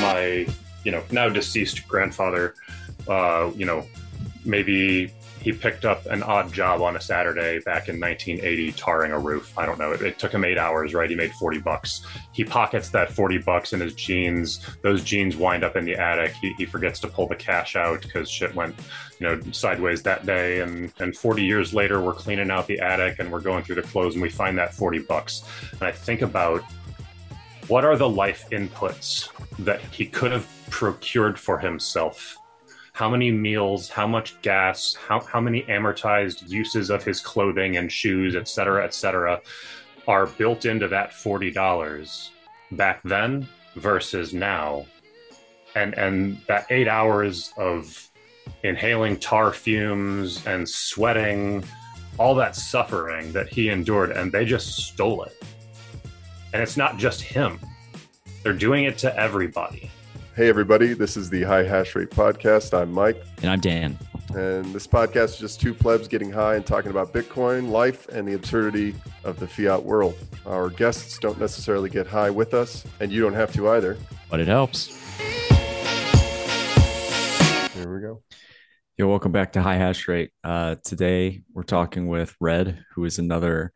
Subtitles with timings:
[0.00, 0.46] my
[0.84, 2.54] you know now deceased grandfather
[3.08, 3.86] uh, you know
[4.44, 5.10] maybe
[5.44, 9.56] he picked up an odd job on a Saturday back in 1980 tarring a roof.
[9.58, 9.92] I don't know.
[9.92, 11.08] It, it, took him eight hours, right?
[11.08, 12.00] He made 40 bucks.
[12.32, 14.66] He pockets that 40 bucks in his jeans.
[14.80, 16.32] Those jeans wind up in the attic.
[16.40, 18.74] He, he forgets to pull the cash out because shit went,
[19.20, 20.60] you know, sideways that day.
[20.60, 23.82] And, and 40 years later, we're cleaning out the attic and we're going through the
[23.82, 25.44] clothes and we find that 40 bucks.
[25.72, 26.64] And I think about
[27.68, 29.28] what are the life inputs
[29.64, 32.36] that he could have procured for himself
[32.94, 37.90] how many meals, how much gas, how, how many amortized uses of his clothing and
[37.90, 39.40] shoes, et cetera, et cetera,
[40.06, 42.30] are built into that $40
[42.70, 44.86] back then versus now.
[45.74, 48.08] And, and that eight hours of
[48.62, 51.64] inhaling tar fumes and sweating,
[52.16, 55.36] all that suffering that he endured, and they just stole it.
[56.54, 57.58] And it's not just him,
[58.44, 59.90] they're doing it to everybody.
[60.36, 62.80] Hey, everybody, this is the High Hash Rate Podcast.
[62.80, 63.20] I'm Mike.
[63.42, 63.98] And I'm Dan.
[64.36, 68.28] And this podcast is just two plebs getting high and talking about Bitcoin, life, and
[68.28, 70.16] the absurdity of the fiat world.
[70.46, 73.96] Our guests don't necessarily get high with us, and you don't have to either.
[74.30, 74.96] But it helps.
[77.74, 78.22] Here we go.
[78.96, 80.30] Yo, welcome back to High Hash Rate.
[80.44, 83.72] Uh, today, we're talking with Red, who is another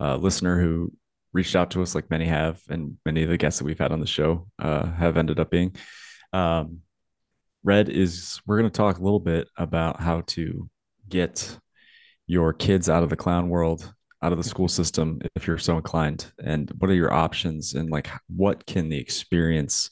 [0.00, 0.92] uh, listener who
[1.32, 3.92] reached out to us like many have, and many of the guests that we've had
[3.92, 5.74] on the show uh, have ended up being.
[6.32, 6.80] Um,
[7.64, 10.68] Red is we're going to talk a little bit about how to
[11.08, 11.58] get
[12.26, 15.76] your kids out of the clown world, out of the school system, if you're so
[15.76, 19.90] inclined, and what are your options, and like what can the experience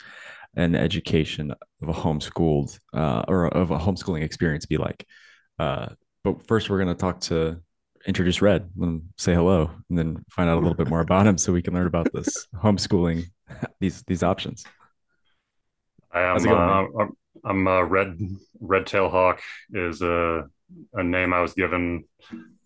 [0.56, 1.52] and education
[1.82, 5.06] of a homeschooled uh, or of a homeschooling experience be like?
[5.58, 5.88] Uh,
[6.24, 7.60] but first, we're going to talk to
[8.06, 11.38] introduce Red and say hello, and then find out a little bit more about him,
[11.38, 13.24] so we can learn about this homeschooling,
[13.80, 14.64] these these options.
[16.12, 16.48] I am.
[16.48, 17.06] Uh,
[17.44, 18.18] I'm a red
[18.60, 19.40] red tail hawk
[19.72, 20.48] is a
[20.94, 22.04] a name I was given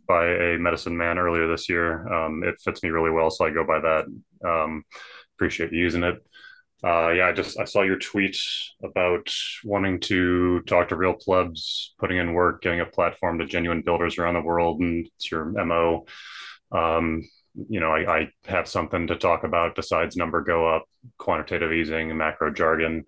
[0.06, 2.06] by a medicine man earlier this year.
[2.12, 4.05] Um, it fits me really well, so I go by that.
[4.45, 4.84] Um,
[5.37, 6.16] appreciate using it.
[6.84, 8.37] Uh, yeah, I just I saw your tweet
[8.83, 9.33] about
[9.65, 14.19] wanting to talk to real plebs, putting in work, getting a platform to genuine builders
[14.19, 16.05] around the world, and it's your mo.
[16.72, 17.22] Um,
[17.69, 20.84] you know, I, I, have something to talk about besides number go up,
[21.19, 23.05] quantitative easing, macro jargon.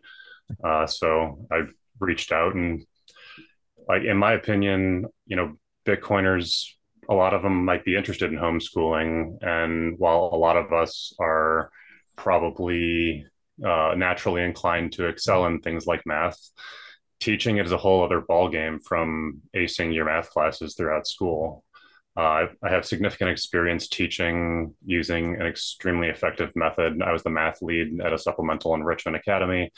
[0.63, 1.63] Uh, so I
[1.99, 2.87] reached out and,
[3.89, 6.69] like, in my opinion, you know, Bitcoiners,
[7.09, 9.39] a lot of them might be interested in homeschooling.
[9.43, 11.71] And while a lot of us are
[12.15, 13.27] probably
[13.65, 16.39] uh, naturally inclined to excel in things like math,
[17.21, 21.65] teaching is a whole other ballgame from acing your math classes throughout school.
[22.17, 27.03] Uh, I have significant experience teaching using an extremely effective method.
[27.03, 29.71] I was the math lead at a supplemental enrichment academy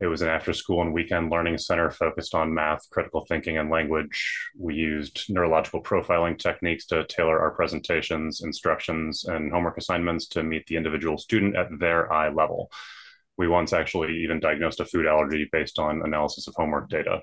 [0.00, 3.70] it was an after school and weekend learning center focused on math, critical thinking, and
[3.70, 4.50] language.
[4.58, 10.66] We used neurological profiling techniques to tailor our presentations, instructions, and homework assignments to meet
[10.66, 12.70] the individual student at their eye level.
[13.36, 17.20] We once actually even diagnosed a food allergy based on analysis of homework data.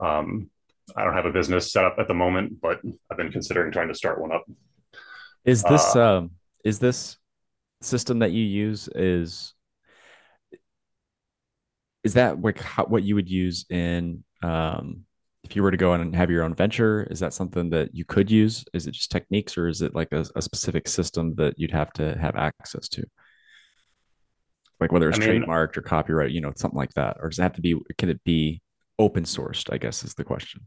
[0.00, 0.50] Um,
[0.96, 2.80] I don't have a business set up at the moment, but
[3.10, 4.44] I've been considering trying to start one up.
[5.44, 6.30] Is this uh, um,
[6.64, 7.16] is this
[7.80, 9.54] system that you use is
[12.02, 15.04] is that like how, what you would use in um,
[15.44, 18.04] if you were to go and have your own venture is that something that you
[18.04, 21.58] could use is it just techniques or is it like a, a specific system that
[21.58, 23.04] you'd have to have access to
[24.80, 27.38] like whether it's I mean, trademarked or copyright you know something like that or does
[27.38, 28.60] it have to be can it be
[28.98, 30.66] open sourced i guess is the question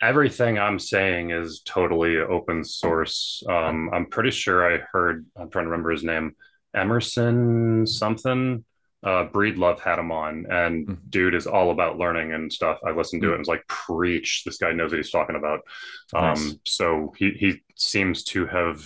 [0.00, 5.64] everything i'm saying is totally open source um, i'm pretty sure i heard i'm trying
[5.64, 6.34] to remember his name
[6.74, 8.64] emerson something
[9.02, 11.08] uh, Breedlove had him on, and mm-hmm.
[11.08, 12.78] dude is all about learning and stuff.
[12.84, 13.32] I listened to mm-hmm.
[13.32, 14.42] it and was like, preach.
[14.44, 15.60] This guy knows what he's talking about.
[16.12, 16.50] Nice.
[16.50, 18.84] Um, so he he seems to have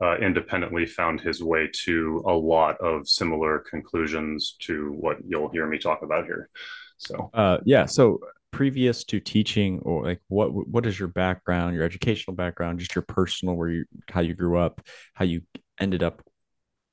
[0.00, 5.66] uh, independently found his way to a lot of similar conclusions to what you'll hear
[5.66, 6.48] me talk about here.
[6.96, 8.20] So uh, yeah, so
[8.52, 13.02] previous to teaching or like what what is your background your educational background just your
[13.02, 14.80] personal where you how you grew up
[15.14, 15.40] how you
[15.78, 16.20] ended up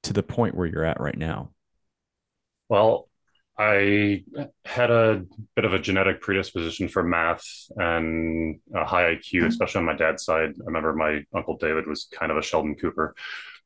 [0.03, 1.49] to the point where you're at right now
[2.69, 3.06] well,
[3.59, 4.24] I
[4.65, 5.24] had a
[5.56, 7.44] bit of a genetic predisposition for math
[7.75, 9.48] and a high IQ, mm-hmm.
[9.48, 10.54] especially on my dad's side.
[10.62, 13.15] I remember my uncle David was kind of a Sheldon Cooper.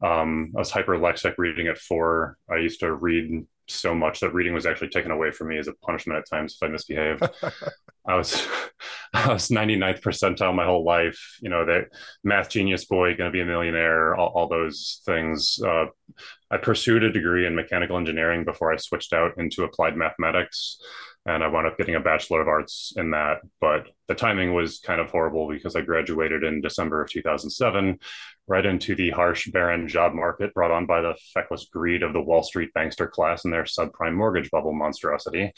[0.02, 2.38] Um, I was hyperlexic reading at four.
[2.50, 5.68] I used to read so much that reading was actually taken away from me as
[5.68, 7.24] a punishment at times if I misbehaved.
[8.08, 8.48] I was
[9.14, 11.38] I was 99th percentile my whole life.
[11.42, 11.90] You know, that
[12.24, 15.60] math genius boy, going to be a millionaire, all, all those things.
[15.62, 15.86] Uh,
[16.52, 20.80] I pursued a degree in mechanical engineering before I switched out into applied mathematics.
[21.26, 23.38] And I wound up getting a Bachelor of Arts in that.
[23.62, 28.00] But the timing was kind of horrible because I graduated in December of 2007,
[28.48, 32.22] right into the harsh, barren job market brought on by the feckless greed of the
[32.22, 35.54] Wall Street bankster class and their subprime mortgage bubble monstrosity.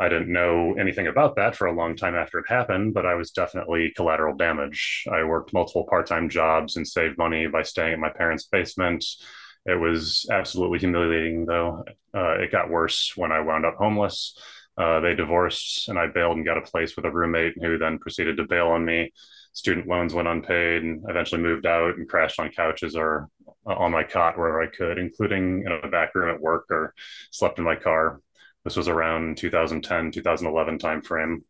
[0.00, 3.14] I didn't know anything about that for a long time after it happened, but I
[3.14, 5.04] was definitely collateral damage.
[5.12, 9.04] I worked multiple part time jobs and saved money by staying in my parents' basement.
[9.68, 11.84] It was absolutely humiliating, though.
[12.14, 14.38] Uh, it got worse when I wound up homeless.
[14.76, 17.98] Uh, they divorced, and I bailed and got a place with a roommate who then
[17.98, 19.12] proceeded to bail on me.
[19.52, 23.28] Student loans went unpaid, and eventually moved out and crashed on couches or
[23.66, 26.94] on my cot wherever I could, including in a back room at work or
[27.30, 28.20] slept in my car
[28.68, 31.42] this was around 2010, 2011 timeframe.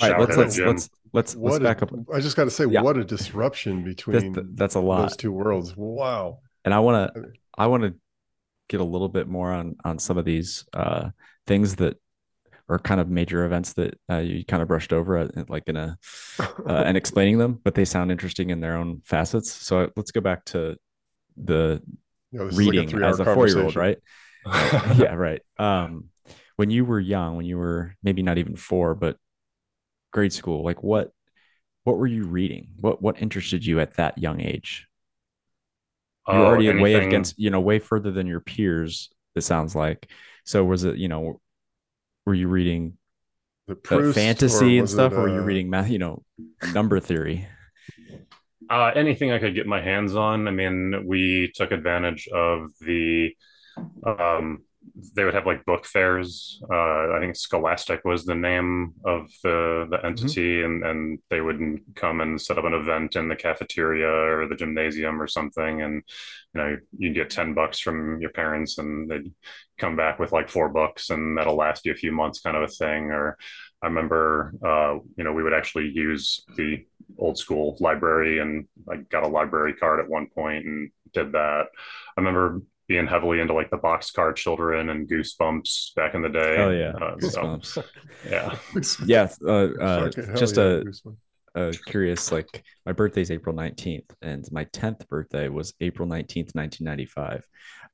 [0.00, 1.90] All right, let's let's, let's let's let's back a, up.
[2.12, 2.82] I just got to say, yeah.
[2.82, 5.74] what a disruption between that's, that's a lot those two worlds.
[5.74, 6.40] Wow.
[6.64, 7.24] And I want to
[7.56, 7.94] I want to
[8.68, 11.10] get a little bit more on on some of these uh,
[11.46, 11.98] things that
[12.68, 15.76] are kind of major events that uh, you kind of brushed over, uh, like in
[15.76, 15.98] a
[16.38, 19.52] uh, and explaining them, but they sound interesting in their own facets.
[19.52, 20.76] So let's go back to
[21.36, 21.82] the
[22.30, 23.98] you know, reading like a as a four year old, right?
[24.46, 25.42] yeah, right.
[25.58, 26.10] Um,
[26.56, 29.16] when you were young, when you were maybe not even four, but
[30.12, 31.10] grade school, like what
[31.84, 32.68] what were you reading?
[32.80, 34.86] What what interested you at that young age?
[36.28, 36.82] You're oh, already anything...
[36.82, 40.08] way against, you know, way further than your peers, it sounds like.
[40.44, 41.40] So was it, you know,
[42.26, 42.96] were you reading
[43.84, 45.20] fantasy and stuff, it, uh...
[45.20, 46.22] or were you uh, reading math, you know,
[46.72, 47.46] number theory?
[48.70, 50.48] Uh, anything I could get my hands on.
[50.48, 53.34] I mean, we took advantage of the
[54.06, 54.62] um,
[54.94, 56.62] they would have like book fairs.
[56.70, 60.06] Uh, I think Scholastic was the name of the the mm-hmm.
[60.06, 60.66] entity, mm-hmm.
[60.66, 64.54] and and they would come and set up an event in the cafeteria or the
[64.54, 66.02] gymnasium or something, and
[66.54, 69.32] you know you'd get ten bucks from your parents, and they'd
[69.78, 72.62] come back with like four books, and that'll last you a few months, kind of
[72.62, 73.10] a thing.
[73.10, 73.36] Or
[73.82, 76.86] I remember, uh, you know, we would actually use the
[77.18, 81.66] old school library, and I got a library card at one point and did that.
[82.16, 86.56] I remember being heavily into like the boxcar children and goosebumps back in the day.
[86.58, 87.66] Oh yeah, uh, goosebumps.
[87.66, 87.84] So,
[88.28, 88.56] yeah,
[89.06, 89.28] yeah.
[89.46, 90.82] Uh, uh, just yeah,
[91.54, 96.54] a, a, curious, like my birthday's April nineteenth, and my tenth birthday was April nineteenth,
[96.54, 97.44] nineteen ninety five,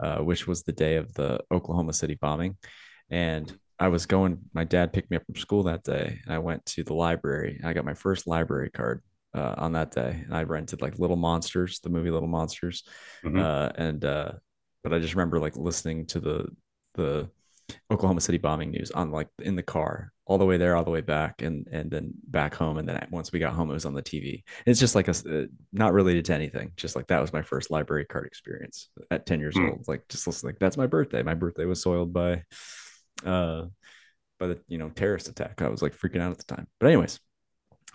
[0.01, 2.57] uh, which was the day of the Oklahoma City bombing,
[3.11, 3.53] and.
[3.83, 4.37] I was going.
[4.53, 7.57] My dad picked me up from school that day, and I went to the library.
[7.57, 9.03] and I got my first library card
[9.35, 12.85] uh, on that day, and I rented like Little Monsters, the movie Little Monsters,
[13.25, 13.39] mm-hmm.
[13.39, 14.33] uh, and uh,
[14.83, 16.49] but I just remember like listening to the
[16.95, 17.31] the
[17.91, 20.91] Oklahoma City bombing news on like in the car all the way there, all the
[20.91, 22.79] way back, and and then back home.
[22.79, 24.43] And then once we got home, it was on the TV.
[24.67, 26.73] It's just like a uh, not related to anything.
[26.77, 29.71] Just like that was my first library card experience at ten years mm.
[29.71, 29.89] old.
[29.89, 31.23] Like just listening, like that's my birthday.
[31.23, 32.43] My birthday was soiled by,
[33.25, 33.65] uh,
[34.39, 35.63] by the you know terrorist attack.
[35.63, 36.67] I was like freaking out at the time.
[36.79, 37.19] But anyways,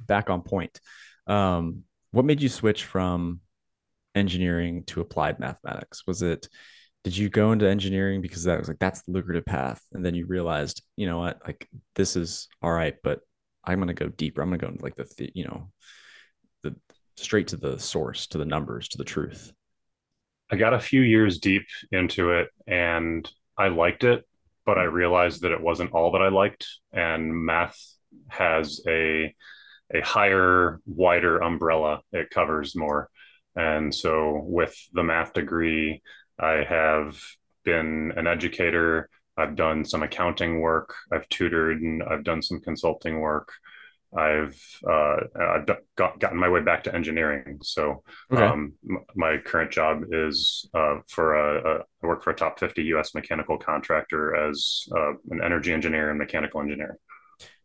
[0.05, 0.79] back on point.
[1.27, 3.41] Um, what made you switch from
[4.13, 6.03] engineering to applied mathematics?
[6.07, 6.47] Was it
[7.05, 9.79] did you go into engineering because that was like that's the lucrative path?
[9.93, 13.19] And then you realized you know what like this is all right but
[13.63, 14.41] i'm going to go deeper.
[14.41, 15.69] I'm going to go into like the, you know
[16.63, 16.75] the
[17.15, 19.53] straight to the source to the numbers to the truth.
[20.51, 24.27] I got a few years deep into it and i liked it
[24.65, 26.67] but i realized that it wasn't all that i liked.
[26.91, 27.79] And math
[28.29, 29.33] has a
[29.93, 32.01] a higher wider umbrella.
[32.11, 33.09] It covers more.
[33.55, 36.01] And so with the math degree
[36.39, 37.19] I have
[37.63, 39.09] been an educator.
[39.37, 40.93] I've done some accounting work.
[41.11, 43.51] I've tutored and I've done some consulting work.
[44.15, 44.57] I've
[44.89, 45.65] uh, I've
[45.97, 47.59] got, gotten my way back to engineering.
[47.61, 48.43] So okay.
[48.43, 48.73] um,
[49.13, 53.13] my current job is uh, for a, a I work for a top 50 U.S.
[53.13, 56.97] mechanical contractor as uh, an energy engineer and mechanical engineer.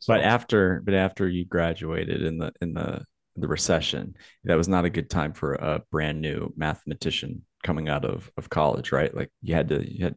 [0.00, 3.04] So, but after but after you graduated in the in the
[3.36, 8.04] the recession, that was not a good time for a brand new mathematician coming out
[8.04, 9.14] of of college, right?
[9.14, 10.16] Like you had to you had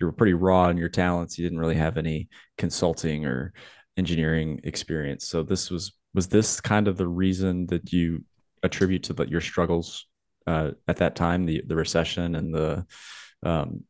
[0.00, 1.38] you were pretty raw in your talents.
[1.38, 3.52] You didn't really have any consulting or
[3.96, 5.26] engineering experience.
[5.26, 8.24] So this was was this kind of the reason that you
[8.62, 10.06] attribute to the, your struggles
[10.46, 12.86] uh, at that time, the the recession and the
[13.42, 13.84] um,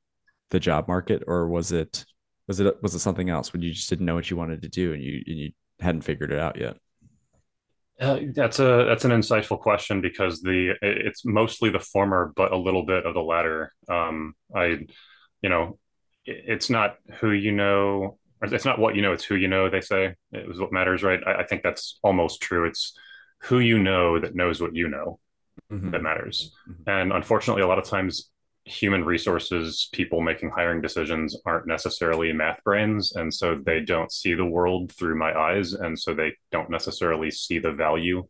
[0.50, 2.04] the job market, or was it
[2.47, 4.68] was it was it something else when you just didn't know what you wanted to
[4.68, 6.76] do and you and you hadn't figured it out yet?
[8.00, 12.57] Uh, that's a that's an insightful question because the it's mostly the former, but a
[12.57, 13.73] little bit of the latter.
[13.88, 14.87] Um, I,
[15.42, 15.78] you know,
[16.25, 19.69] it's not who you know it's not what you know, it's who you know.
[19.69, 21.21] They say it was what matters, right?
[21.26, 22.66] I, I think that's almost true.
[22.66, 22.97] It's
[23.42, 25.19] who you know that knows what you know
[25.71, 25.90] mm-hmm.
[25.90, 26.54] that matters.
[26.69, 26.88] Mm-hmm.
[26.88, 28.29] And unfortunately, a lot of times
[28.64, 33.87] human resources people making hiring decisions aren't necessarily math brains and so they mm-hmm.
[33.87, 38.23] don't see the world through my eyes and so they don't necessarily see the value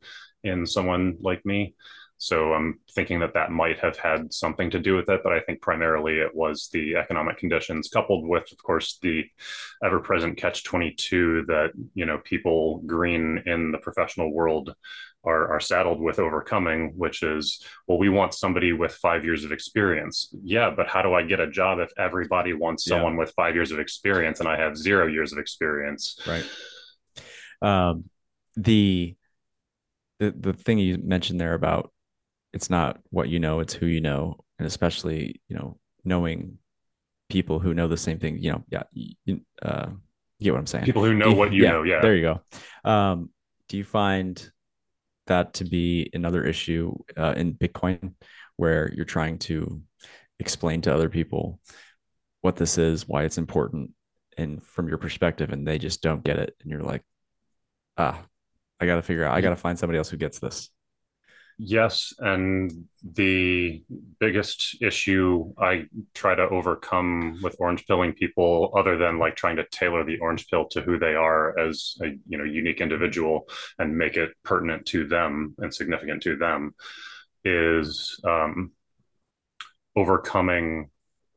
[0.42, 1.74] in someone like me.
[2.18, 5.40] So i'm thinking that that might have had something to do with it but i
[5.40, 9.24] think primarily it was the economic conditions coupled with of course the
[9.82, 14.74] ever present catch 22 that you know people green in the professional world
[15.24, 19.52] are, are saddled with overcoming, which is, well, we want somebody with five years of
[19.52, 20.34] experience.
[20.42, 23.18] Yeah, but how do I get a job if everybody wants someone yeah.
[23.20, 26.18] with five years of experience and I have zero years of experience?
[26.26, 26.44] Right.
[27.62, 28.04] Um,
[28.56, 29.14] the
[30.18, 31.92] the the thing you mentioned there about
[32.52, 36.58] it's not what you know, it's who you know, and especially you know knowing
[37.28, 38.38] people who know the same thing.
[38.42, 39.88] You know, yeah, you, uh,
[40.38, 40.84] you get what I'm saying.
[40.84, 41.82] People who know what you yeah, know.
[41.82, 42.90] Yeah, there you go.
[42.90, 43.30] Um,
[43.68, 44.50] do you find
[45.26, 48.14] that to be another issue uh, in Bitcoin
[48.56, 49.82] where you're trying to
[50.38, 51.60] explain to other people
[52.40, 53.90] what this is, why it's important,
[54.36, 56.54] and from your perspective, and they just don't get it.
[56.60, 57.02] And you're like,
[57.96, 58.22] ah,
[58.80, 60.70] I got to figure out, I got to find somebody else who gets this.
[61.62, 63.82] Yes, and the
[64.18, 69.66] biggest issue I try to overcome with orange pilling people, other than like trying to
[69.70, 73.46] tailor the orange pill to who they are as a you know unique individual
[73.78, 76.74] and make it pertinent to them and significant to them,
[77.44, 78.72] is um,
[79.94, 80.88] overcoming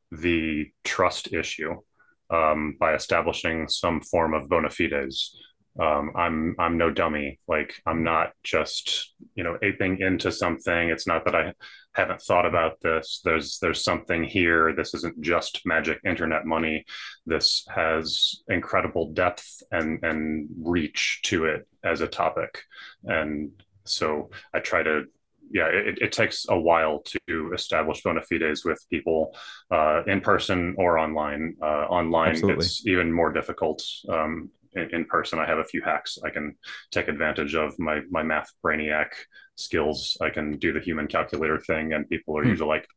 [0.09, 1.81] the trust issue
[2.29, 5.35] um, by establishing some form of bona fides
[5.79, 7.39] um, I'm I'm no dummy.
[7.47, 10.89] Like I'm not just you know aping into something.
[10.89, 11.53] It's not that I
[11.93, 13.21] haven't thought about this.
[13.23, 14.73] There's there's something here.
[14.73, 16.85] This isn't just magic internet money.
[17.25, 22.61] This has incredible depth and and reach to it as a topic.
[23.03, 23.51] And
[23.85, 25.05] so I try to
[25.51, 29.35] yeah, it, it, takes a while to establish bona fides with people
[29.69, 31.55] uh, in person or online.
[31.61, 32.65] Uh, online, Absolutely.
[32.65, 33.83] it's even more difficult.
[34.09, 35.39] Um, in, in, person.
[35.39, 36.55] I have a few hacks I can
[36.91, 39.09] take advantage of my my math brainiac
[39.55, 40.17] skills.
[40.21, 42.49] I can do the human calculator thing, and people are hmm.
[42.49, 42.87] usually like,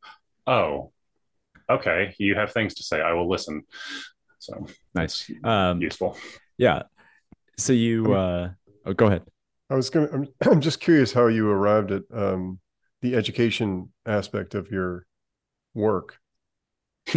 [0.46, 0.92] "Oh,
[1.68, 3.00] okay, you have things to say.
[3.00, 3.62] I will listen."
[4.38, 6.16] So nice, um, useful.
[6.58, 6.82] Yeah.
[7.58, 8.50] So you, uh,
[8.84, 9.22] oh, go ahead.
[9.70, 10.08] I was gonna.
[10.12, 12.60] I'm, I'm just curious how you arrived at um,
[13.02, 15.06] the education aspect of your
[15.74, 16.18] work.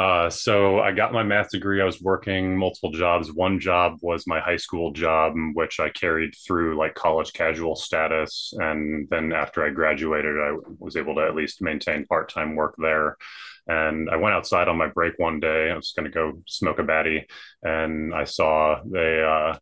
[0.00, 1.82] Uh, so I got my math degree.
[1.82, 3.30] I was working multiple jobs.
[3.34, 8.54] One job was my high school job, which I carried through like college casual status.
[8.56, 12.76] And then after I graduated, I was able to at least maintain part time work
[12.78, 13.18] there.
[13.66, 15.70] And I went outside on my break one day.
[15.70, 17.26] I was going to go smoke a batty,
[17.62, 19.58] and I saw the uh,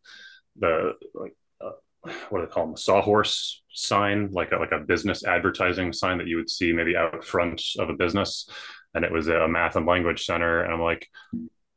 [0.57, 1.71] the like uh,
[2.29, 2.75] what do they call them?
[2.75, 6.95] A sawhorse sign, like a, like a business advertising sign that you would see maybe
[6.95, 8.49] out front of a business
[8.93, 10.63] and it was a math and language center.
[10.63, 11.07] And I'm like,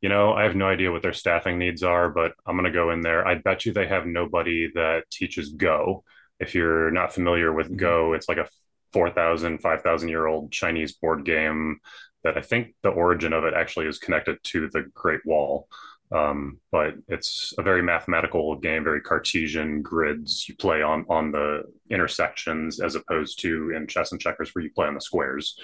[0.01, 2.77] you know, I have no idea what their staffing needs are, but I'm going to
[2.77, 3.25] go in there.
[3.25, 6.03] I bet you they have nobody that teaches Go.
[6.39, 7.77] If you're not familiar with mm-hmm.
[7.77, 8.49] Go, it's like a
[8.91, 11.79] 4,000, 5,000 year old Chinese board game
[12.23, 15.67] that I think the origin of it actually is connected to the Great Wall.
[16.13, 20.47] Um, but it's a very mathematical game, very Cartesian grids.
[20.47, 24.71] You play on on the intersections as opposed to in chess and checkers where you
[24.71, 25.57] play on the squares.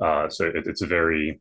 [0.00, 1.40] Uh, so it, it's very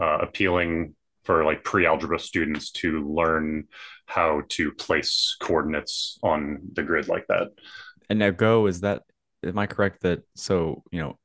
[0.00, 3.64] uh, appealing for like pre-algebra students to learn
[4.06, 7.48] how to place coordinates on the grid like that.
[8.08, 9.02] And now Go is that
[9.44, 11.18] am I correct that so you know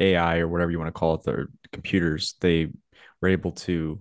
[0.00, 2.68] AI or whatever you want to call it, the computers they
[3.20, 4.00] were able to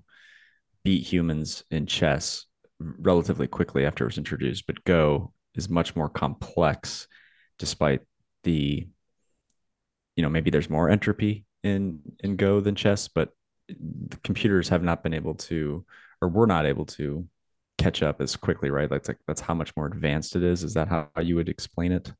[0.87, 2.45] beat humans in chess
[2.79, 7.09] relatively quickly after it was introduced, but Go is much more complex
[7.59, 7.99] despite
[8.45, 8.87] the
[10.15, 13.31] you know maybe there's more entropy in in go than chess but
[13.67, 15.83] the computers have not been able to
[16.21, 17.27] or we're not able to
[17.77, 18.89] catch up as quickly right?
[18.89, 20.63] That's like that's how much more advanced it is.
[20.63, 22.13] Is that how you would explain it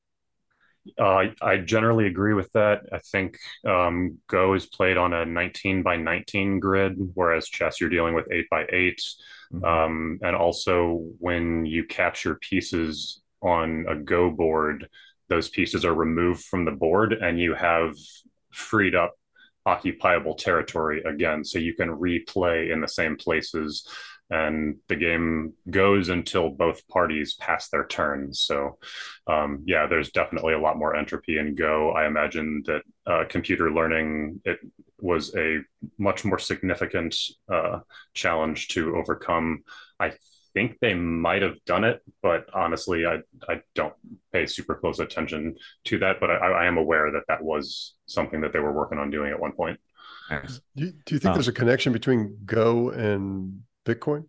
[0.99, 2.81] uh, I generally agree with that.
[2.91, 7.89] I think um, Go is played on a 19 by 19 grid, whereas chess you're
[7.89, 9.01] dealing with 8 by 8.
[9.53, 9.65] Mm-hmm.
[9.65, 14.87] Um, and also, when you capture pieces on a Go board,
[15.29, 17.95] those pieces are removed from the board and you have
[18.51, 19.15] freed up
[19.65, 21.43] occupiable territory again.
[21.43, 23.87] So you can replay in the same places
[24.29, 28.41] and the game goes until both parties pass their turns.
[28.41, 28.77] So,
[29.27, 31.91] um, yeah, there's definitely a lot more entropy in Go.
[31.91, 34.59] I imagine that uh, computer learning it
[34.99, 35.59] was a
[35.97, 37.15] much more significant
[37.51, 37.79] uh,
[38.13, 39.63] challenge to overcome.
[39.99, 40.13] I
[40.53, 43.93] think they might have done it, but honestly, I I don't
[44.33, 45.55] pay super close attention
[45.85, 46.19] to that.
[46.19, 49.31] But I, I am aware that that was something that they were working on doing
[49.31, 49.79] at one point.
[50.29, 50.59] Nice.
[50.75, 54.25] Do, you, do you think um, there's a connection between Go and Bitcoin?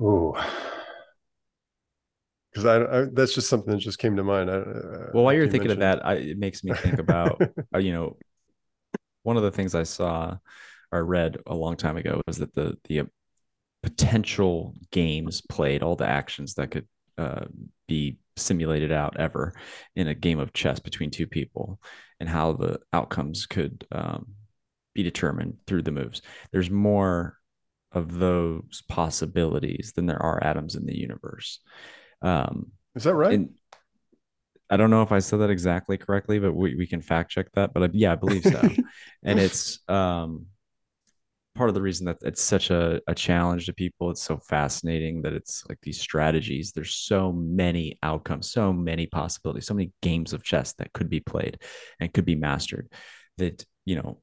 [0.00, 0.32] Oh,
[2.50, 4.50] because I, I, that's just something that just came to mind.
[4.50, 4.58] I,
[5.12, 5.82] well, while you're thinking mention.
[5.82, 7.40] of that, I, it makes me think about
[7.74, 8.16] uh, you know
[9.24, 10.38] one of the things I saw
[10.90, 13.02] or read a long time ago was that the the
[13.82, 17.44] potential games played, all the actions that could uh,
[17.86, 19.52] be simulated out ever
[19.94, 21.78] in a game of chess between two people,
[22.20, 24.28] and how the outcomes could um,
[25.00, 26.22] be determined through the moves.
[26.52, 27.36] There's more
[27.92, 31.60] of those possibilities than there are atoms in the universe.
[32.22, 33.34] Um, Is that right?
[33.34, 33.50] And
[34.68, 37.50] I don't know if I said that exactly correctly, but we, we can fact check
[37.54, 37.72] that.
[37.72, 38.60] But uh, yeah, I believe so.
[39.24, 40.46] and it's um,
[41.56, 44.10] part of the reason that it's such a, a challenge to people.
[44.10, 46.70] It's so fascinating that it's like these strategies.
[46.70, 51.20] There's so many outcomes, so many possibilities, so many games of chess that could be
[51.20, 51.58] played
[51.98, 52.92] and could be mastered.
[53.38, 54.20] That you know,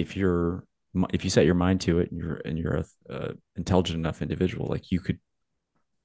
[0.00, 0.64] if you're
[1.12, 4.22] if you set your mind to it and you're and you're a, a intelligent enough
[4.22, 5.18] individual, like you could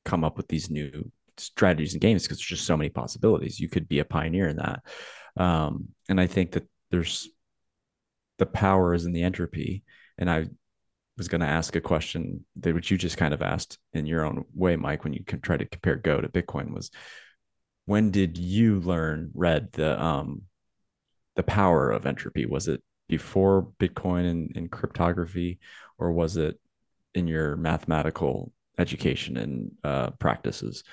[0.03, 3.59] come up with these new strategies and games because there's just so many possibilities.
[3.59, 4.81] You could be a pioneer in that.
[5.37, 7.27] Um, and I think that there's
[8.37, 9.83] the power is in the entropy.
[10.17, 10.45] And I
[11.17, 14.25] was going to ask a question that which you just kind of asked in your
[14.25, 16.91] own way, Mike, when you can try to compare Go to Bitcoin was
[17.85, 20.43] when did you learn Red the um
[21.35, 22.45] the power of entropy?
[22.45, 25.59] Was it before Bitcoin and, and cryptography,
[25.97, 26.59] or was it
[27.13, 30.83] in your mathematical education and uh, practices?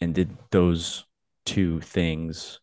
[0.00, 1.04] And did those
[1.44, 2.60] two things,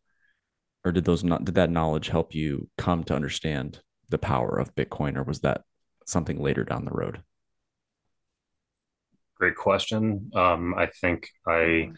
[0.86, 4.76] or did those not did that knowledge help you come to understand the power of
[4.76, 5.62] Bitcoin, or was that
[6.06, 7.22] something later down the road?
[9.36, 10.32] Great question.
[10.34, 11.92] Um, I think I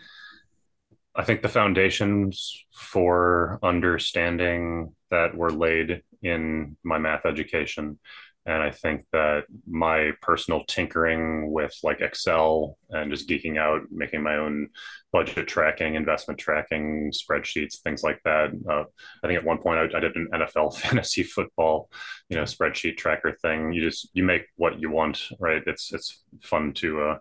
[1.15, 7.99] I think the foundations for understanding that were laid in my math education.
[8.45, 14.23] And I think that my personal tinkering with like Excel and just geeking out, making
[14.23, 14.69] my own
[15.11, 18.49] budget tracking, investment tracking, spreadsheets, things like that.
[18.67, 18.85] Uh,
[19.23, 21.91] I think at one point I, I, did an NFL fantasy football,
[22.29, 23.71] you know, spreadsheet tracker thing.
[23.73, 25.61] You just you make what you want, right?
[25.67, 27.17] It's it's fun to uh,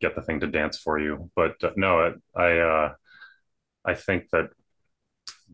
[0.00, 1.30] get the thing to dance for you.
[1.34, 2.94] But uh, no, I uh,
[3.84, 4.50] I think that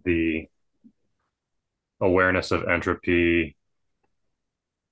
[0.05, 0.49] the
[2.03, 3.57] awareness of entropy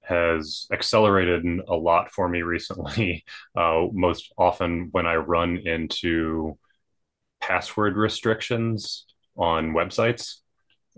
[0.03, 3.25] has accelerated a lot for me recently.
[3.57, 6.57] Uh, most often when I run into
[7.41, 10.37] password restrictions on websites,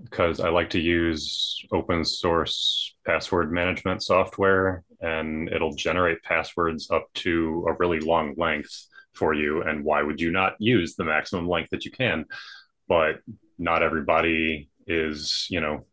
[0.03, 7.07] because I like to use open source password management software and it'll generate passwords up
[7.15, 9.63] to a really long length for you.
[9.63, 12.27] And why would you not use the maximum length that you can?
[12.89, 13.21] But
[13.59, 15.87] not everybody is, you know,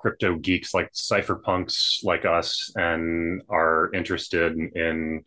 [0.00, 5.24] crypto geeks like cypherpunks like us and are interested in, in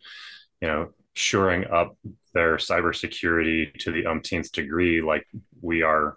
[0.60, 1.96] you know shoring up
[2.32, 5.24] their cybersecurity to the umpteenth degree like
[5.62, 6.16] we are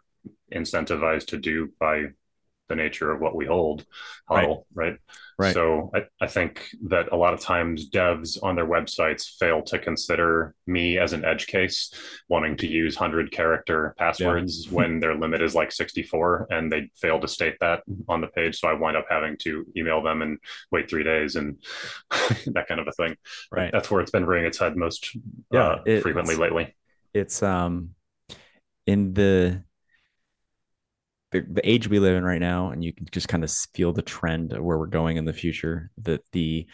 [0.54, 2.06] incentivized to do by
[2.68, 3.86] the nature of what we hold
[4.30, 4.90] HODL, right?
[4.90, 4.98] right?
[5.40, 5.54] Right.
[5.54, 9.78] So I, I think that a lot of times devs on their websites fail to
[9.78, 11.94] consider me as an edge case,
[12.28, 14.72] wanting to use 100 character passwords yeah.
[14.76, 18.60] when their limit is like 64 and they fail to state that on the page.
[18.60, 20.40] So I wind up having to email them and
[20.72, 21.58] wait three days and
[22.48, 23.16] that kind of a thing.
[23.52, 23.72] Right.
[23.72, 25.16] That's where it's been rearing its head most
[25.52, 26.76] yeah, uh, it, frequently lately.
[27.14, 27.92] It's um
[28.88, 29.64] in the
[31.32, 33.92] the, the age we live in right now, and you can just kind of feel
[33.94, 36.68] the trend of where we're going in the future, that the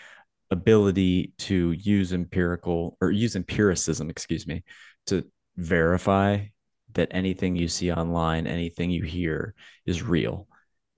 [0.51, 4.63] ability to use empirical or use empiricism, excuse me,
[5.07, 5.25] to
[5.57, 6.45] verify
[6.93, 10.47] that anything you see online, anything you hear is real.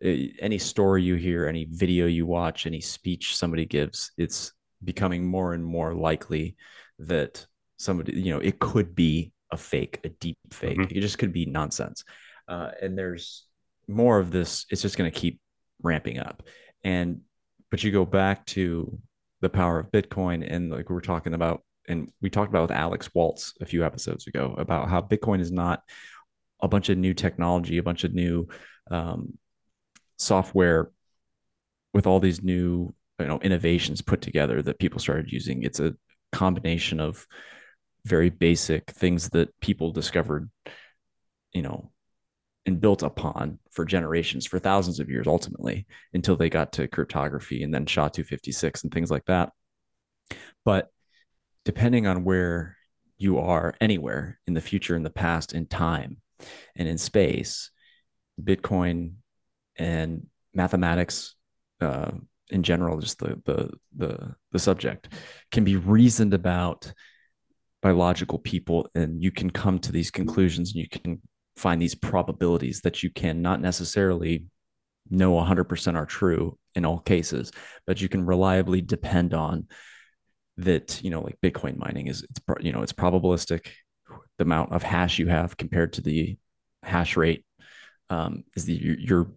[0.04, 4.52] Any story you hear, any video you watch, any speech somebody gives, it's
[4.84, 6.58] becoming more and more likely
[7.00, 7.46] that
[7.78, 10.78] somebody, you know, it could be a fake, a deep fake.
[10.78, 10.98] Mm-hmm.
[10.98, 12.04] It just could be nonsense.
[12.48, 13.46] Uh, and there's
[13.88, 14.66] more of this.
[14.70, 15.40] It's just going to keep
[15.82, 16.44] ramping up.
[16.84, 17.22] And
[17.72, 19.00] but you go back to
[19.42, 22.78] the power of Bitcoin, and like we are talking about, and we talked about with
[22.78, 25.84] Alex Waltz a few episodes ago about how Bitcoin is not
[26.62, 28.48] a bunch of new technology, a bunch of new
[28.90, 29.38] um,
[30.18, 30.92] software
[31.94, 35.64] with all these new you know innovations put together that people started using.
[35.64, 35.96] It's a
[36.32, 37.26] combination of
[38.06, 40.50] very basic things that people discovered,
[41.54, 41.92] you know,
[42.66, 47.64] and built upon for generations, for thousands of years, ultimately, until they got to cryptography
[47.64, 49.52] and then SHA 256 and things like that.
[50.64, 50.90] But
[51.64, 52.78] depending on where
[53.18, 56.18] you are anywhere in the future, in the past, in time,
[56.76, 57.72] and in space,
[58.42, 59.14] Bitcoin
[59.78, 61.36] and mathematics
[61.82, 62.12] uh,
[62.50, 65.10] in general, just the, the the the subject,
[65.52, 66.92] can be reasoned about
[67.82, 71.22] by logical people, and you can come to these conclusions, and you can
[71.56, 74.46] find these probabilities that you can not necessarily
[75.10, 77.52] know 100% are true in all cases,
[77.86, 79.68] but you can reliably depend on
[80.58, 83.68] that you know like bitcoin mining is it's you know it's probabilistic.
[84.38, 86.38] The amount of hash you have compared to the
[86.84, 87.46] hash rate
[88.10, 89.32] um, is the your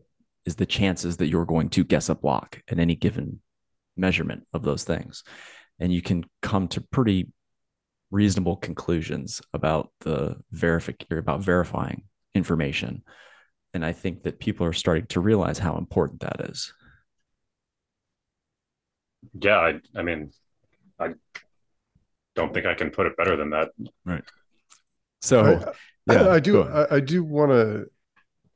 [0.45, 3.41] is the chances that you're going to guess a block at any given
[3.97, 5.23] measurement of those things.
[5.79, 7.29] And you can come to pretty
[8.11, 12.03] reasonable conclusions about the verific about verifying
[12.35, 13.03] information
[13.75, 16.73] and i think that people are starting to realize how important that is
[19.41, 20.31] yeah i, I mean
[20.99, 21.15] I
[22.35, 23.71] don't think I can put it better than that.
[24.05, 24.25] Right.
[25.21, 25.75] So
[26.09, 26.63] I, yeah, I do.
[26.63, 27.87] I, I, do want to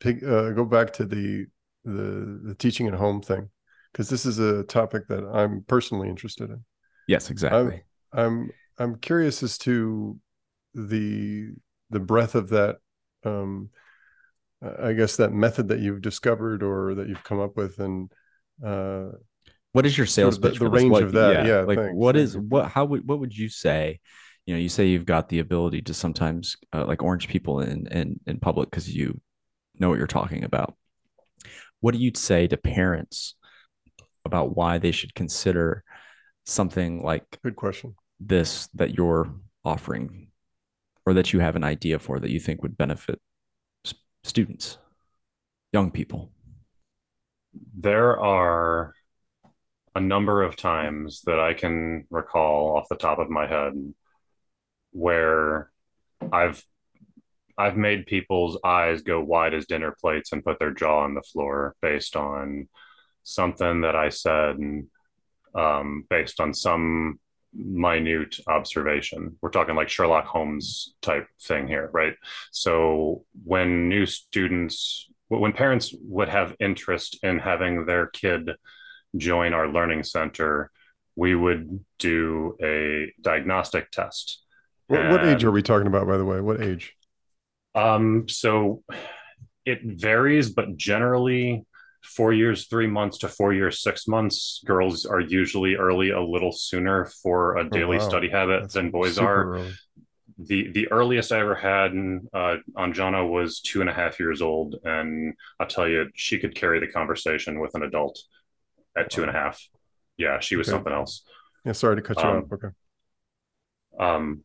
[0.00, 1.46] pick, uh, go back to the
[1.84, 3.50] the the teaching at home thing
[3.92, 6.64] because this is a topic that I'm personally interested in.
[7.08, 7.82] Yes, exactly.
[8.12, 8.50] I'm I'm,
[8.82, 10.18] I'm curious as to
[10.74, 11.50] the
[11.90, 12.78] the breadth of that.
[13.24, 13.70] Um,
[14.62, 18.12] I guess that method that you've discovered or that you've come up with, and
[18.64, 19.16] uh,
[19.72, 21.44] what is your sales sort of the, the range what, of that?
[21.44, 21.94] Yeah, yeah like thanks.
[21.94, 22.70] what is what?
[22.70, 24.00] How would what would you say?
[24.46, 27.86] You know, you say you've got the ability to sometimes uh, like orange people in
[27.88, 29.20] in in public because you
[29.78, 30.76] know what you're talking about.
[31.80, 33.34] What do you say to parents
[34.24, 35.84] about why they should consider
[36.44, 37.94] something like good question
[38.26, 39.32] this that you're
[39.64, 40.28] offering
[41.06, 43.20] or that you have an idea for that you think would benefit
[44.24, 44.78] students,
[45.72, 46.30] young people?
[47.76, 48.94] There are
[49.94, 53.74] a number of times that I can recall off the top of my head
[54.92, 55.70] where
[56.32, 56.64] I've
[57.58, 61.22] I've made people's eyes go wide as dinner plates and put their jaw on the
[61.22, 62.68] floor based on
[63.24, 64.56] something that I said
[65.54, 67.20] um, based on some
[67.54, 69.36] minute observation.
[69.40, 72.14] We're talking like Sherlock Holmes type thing here, right?
[72.50, 78.50] So when new students, when parents would have interest in having their kid
[79.16, 80.70] join our learning center,
[81.16, 84.42] we would do a diagnostic test.
[84.86, 86.40] What, what age are we talking about, by the way?
[86.40, 86.94] What age?
[87.74, 88.82] Um, so
[89.64, 91.64] it varies, but generally,
[92.02, 94.62] four years, three months to four years, six months.
[94.66, 98.08] Girls are usually early a little sooner for a oh, daily oh, wow.
[98.08, 99.54] study habit That's than boys are.
[99.54, 99.72] Early.
[100.38, 101.92] The the earliest I ever had
[102.32, 106.38] uh, on Jana was two and a half years old, and I'll tell you, she
[106.38, 108.18] could carry the conversation with an adult
[108.96, 109.62] at two and a half.
[110.16, 110.76] Yeah, she was okay.
[110.76, 111.22] something else.
[111.64, 112.52] Yeah, sorry to cut you um, off.
[112.52, 112.68] Okay.
[114.00, 114.44] Um,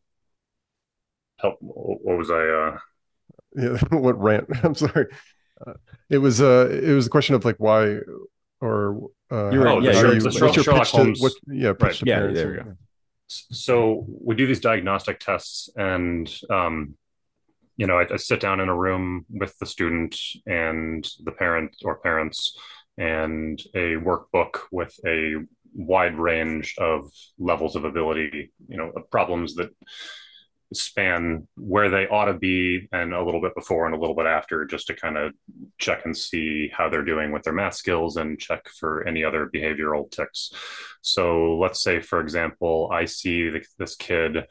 [1.38, 1.56] help.
[1.60, 2.46] What was I?
[2.46, 2.78] Uh...
[3.56, 4.46] Yeah, what rant?
[4.62, 5.06] I'm sorry.
[5.66, 5.74] Uh,
[6.10, 7.98] it was uh, it was a question of like why
[8.60, 11.18] or uh, you were, oh, yeah, sure, you, your Sherlock Holmes.
[11.18, 12.02] To, what, yeah, right.
[12.02, 12.76] yeah, there we go.
[13.28, 16.94] So we do these diagnostic tests, and um,
[17.76, 20.16] you know, I, I, sit down in a room with the student
[20.46, 22.58] and the parent or parents,
[22.96, 25.34] and a workbook with a
[25.74, 29.70] wide range of levels of ability, you know, problems that
[30.72, 34.26] span where they ought to be and a little bit before and a little bit
[34.26, 35.32] after just to kind of
[35.78, 39.50] check and see how they're doing with their math skills and check for any other
[39.52, 40.52] behavioral ticks.
[41.00, 44.44] So let's say, for example, I see this kid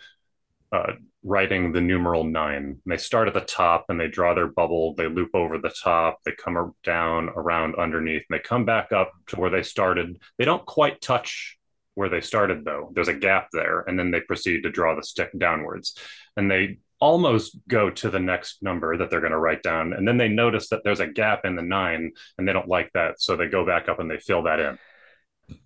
[0.72, 2.80] uh, writing the numeral nine.
[2.86, 4.96] They start at the top and they draw their bubble.
[4.96, 6.20] They loop over the top.
[6.26, 8.24] They come down around underneath.
[8.30, 10.20] And they come back up to where they started.
[10.38, 11.57] They don't quite touch
[11.98, 12.92] where they started though.
[12.94, 15.96] There's a gap there, and then they proceed to draw the stick downwards,
[16.36, 20.08] and they almost go to the next number that they're going to write down, and
[20.08, 23.20] then they notice that there's a gap in the nine, and they don't like that,
[23.20, 24.78] so they go back up and they fill that in.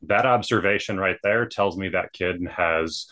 [0.04, 3.08] That observation right there tells me that kid has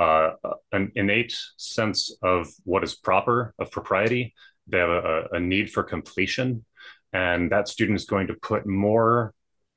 [0.00, 0.30] uh,
[0.72, 4.34] an innate sense of what is proper, of propriety.
[4.66, 6.64] They have a, a need for completion.
[7.12, 9.32] And that student is going to put more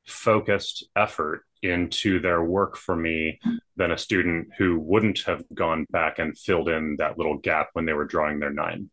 [0.08, 3.40] focused effort into their work for me
[3.76, 7.86] than a student who wouldn't have gone back and filled in that little gap when
[7.86, 8.90] they were drawing their nine.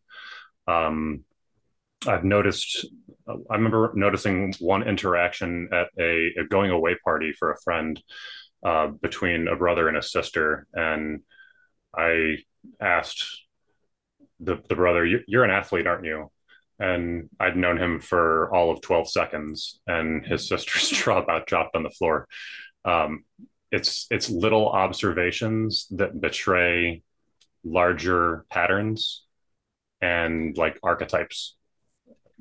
[0.67, 1.23] Um,
[2.07, 2.85] I've noticed,
[3.27, 8.01] I remember noticing one interaction at a, a going away party for a friend
[8.63, 10.67] uh, between a brother and a sister.
[10.73, 11.21] And
[11.95, 12.37] I
[12.79, 13.25] asked
[14.39, 16.31] the, the brother, You're an athlete, aren't you?
[16.79, 21.75] And I'd known him for all of 12 seconds, and his sister's jaw about dropped
[21.75, 22.27] on the floor.
[22.83, 23.23] Um,
[23.71, 27.01] it's it's little observations that betray
[27.63, 29.25] larger patterns
[30.01, 31.55] and like archetypes,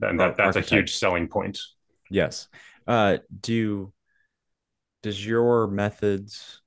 [0.02, 0.72] and that, that's archetypes.
[0.72, 1.58] a huge selling point.
[2.10, 2.48] Yes.
[2.86, 3.92] Uh, do
[5.02, 6.60] does your methods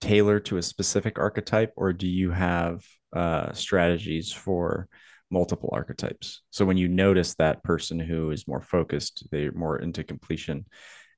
[0.00, 4.88] tailor to a specific archetype, or do you have uh, strategies for
[5.34, 6.42] multiple archetypes.
[6.50, 10.64] So when you notice that person who is more focused, they're more into completion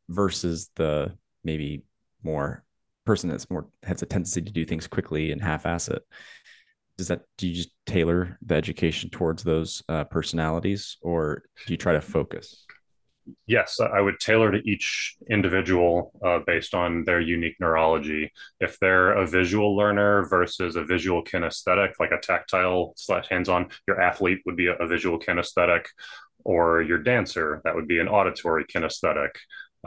[0.08, 1.12] versus the
[1.44, 1.84] maybe
[2.22, 2.64] more
[3.04, 6.02] person that's more has a tendency to do things quickly and half-ass it.
[6.98, 11.76] Does that do you just tailor the education towards those uh, personalities, or do you
[11.76, 12.66] try to focus?
[13.46, 18.32] Yes, I would tailor to each individual uh, based on their unique neurology.
[18.60, 24.00] If they're a visual learner versus a visual kinesthetic, like a tactile slash hands-on, your
[24.00, 25.86] athlete would be a, visual kinesthetic,
[26.44, 29.30] or your dancer that would be an auditory kinesthetic.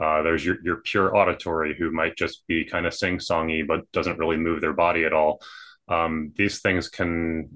[0.00, 4.18] Uh, there's your, your pure auditory who might just be kind of sing-songy but doesn't
[4.18, 5.40] really move their body at all.
[5.88, 7.50] Um, these things can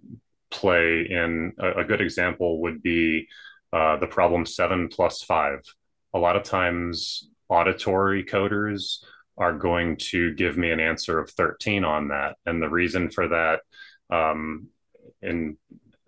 [0.50, 3.28] play in a, a good example would be
[3.74, 5.60] uh, the problem seven plus five.
[6.14, 9.04] A lot of times, auditory coders
[9.36, 12.36] are going to give me an answer of 13 on that.
[12.46, 13.60] And the reason for that,
[14.10, 14.68] um,
[15.22, 15.56] in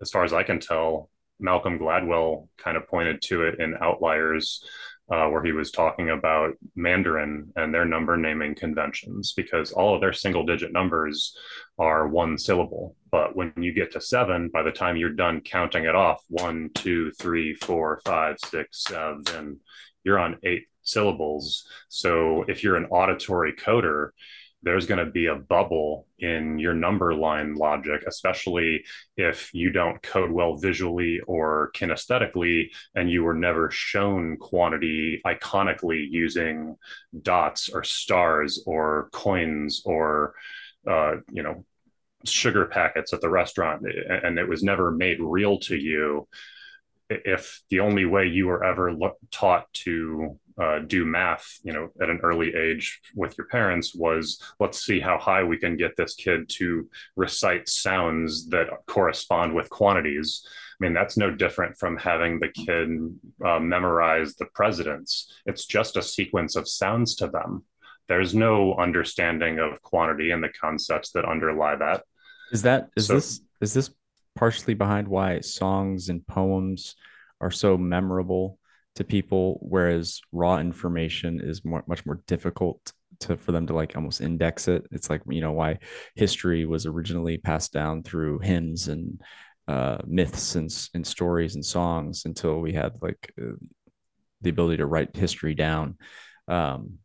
[0.01, 4.65] as far as I can tell, Malcolm Gladwell kind of pointed to it in Outliers
[5.11, 10.01] uh, where he was talking about Mandarin and their number naming conventions because all of
[10.01, 11.37] their single digit numbers
[11.79, 12.97] are one syllable.
[13.11, 16.71] But when you get to seven, by the time you're done counting it off, one,
[16.75, 19.61] two, three, four, five, six, seven,
[20.03, 21.67] you're on eight syllables.
[21.89, 24.11] So if you're an auditory coder,
[24.67, 28.85] there's going to be a bubble in your number line logic, especially
[29.17, 36.05] if you don't code well visually or kinesthetically, and you were never shown quantity iconically
[36.11, 36.77] using
[37.23, 40.35] dots or stars or coins or,
[40.91, 41.65] uh, you know,
[42.25, 43.87] sugar packets at the restaurant,
[44.25, 46.27] and it was never made real to you.
[47.09, 51.91] If the only way you were ever lo- taught to uh, do math, you know,
[52.01, 55.97] at an early age with your parents was let's see how high we can get
[55.97, 60.47] this kid to recite sounds that correspond with quantities.
[60.81, 62.89] I mean, that's no different from having the kid
[63.45, 65.33] uh, memorize the presidents.
[65.45, 67.65] It's just a sequence of sounds to them.
[68.09, 72.05] There's no understanding of quantity and the concepts that underlie that.
[72.53, 73.91] Is that is so, this is this
[74.37, 76.95] partially behind why songs and poems
[77.41, 78.59] are so memorable?
[78.97, 83.95] To people, whereas raw information is more, much more difficult to for them to like
[83.95, 84.87] almost index it.
[84.91, 85.79] It's like you know why
[86.15, 89.21] history was originally passed down through hymns and
[89.69, 93.57] uh, myths and, and stories and songs until we had like uh,
[94.43, 95.97] the ability to write history down.
[96.49, 96.99] Um,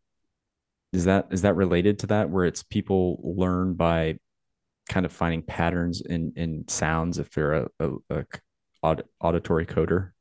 [0.93, 4.17] is that is that related to that where it's people learn by
[4.89, 8.25] kind of finding patterns in in sounds if they're a, a,
[8.83, 10.11] a auditory coder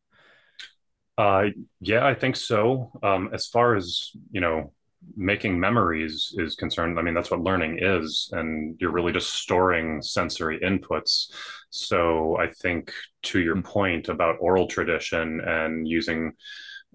[1.21, 2.91] uh, yeah, I think so.
[3.03, 4.73] Um, as far as you know,
[5.17, 10.01] making memories is concerned, I mean that's what learning is, and you're really just storing
[10.01, 11.31] sensory inputs.
[11.69, 12.93] So I think
[13.25, 13.63] to your hmm.
[13.63, 16.33] point about oral tradition and using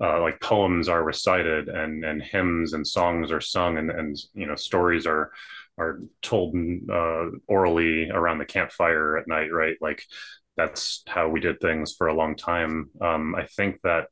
[0.02, 4.48] uh, like poems are recited and and hymns and songs are sung and and you
[4.48, 5.32] know stories are
[5.78, 6.56] are told
[6.92, 9.78] uh, orally around the campfire at night, right?
[9.82, 10.02] Like
[10.58, 12.90] that's how we did things for a long time.
[13.02, 14.08] Um, I think that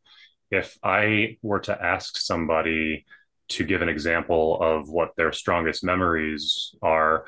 [0.54, 3.06] if I were to ask somebody
[3.50, 7.26] to give an example of what their strongest memories are,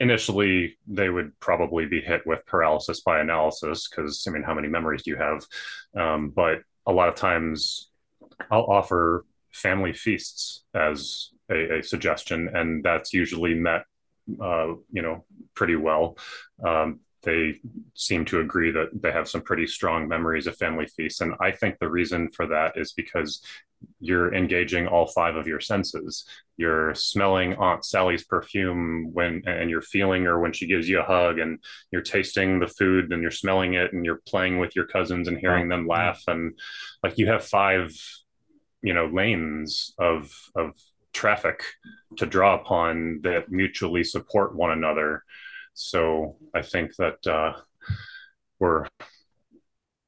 [0.00, 4.68] initially they would probably be hit with paralysis by analysis because I mean, how many
[4.68, 5.44] memories do you have?
[5.94, 7.90] Um, but a lot of times
[8.50, 13.84] I'll offer family feasts as a, a suggestion, and that's usually met,
[14.40, 16.16] uh, you know, pretty well.
[16.64, 17.56] Um, they
[17.94, 21.20] seem to agree that they have some pretty strong memories of family feasts.
[21.20, 23.42] And I think the reason for that is because
[24.00, 26.24] you're engaging all five of your senses.
[26.56, 31.04] You're smelling Aunt Sally's perfume when, and you're feeling her when she gives you a
[31.04, 31.58] hug, and
[31.90, 35.38] you're tasting the food and you're smelling it, and you're playing with your cousins and
[35.38, 36.22] hearing them laugh.
[36.26, 36.58] And
[37.02, 37.92] like you have five,
[38.82, 40.74] you know, lanes of, of
[41.12, 41.62] traffic
[42.16, 45.24] to draw upon that mutually support one another.
[45.78, 47.52] So I think that uh,
[48.58, 48.86] we're,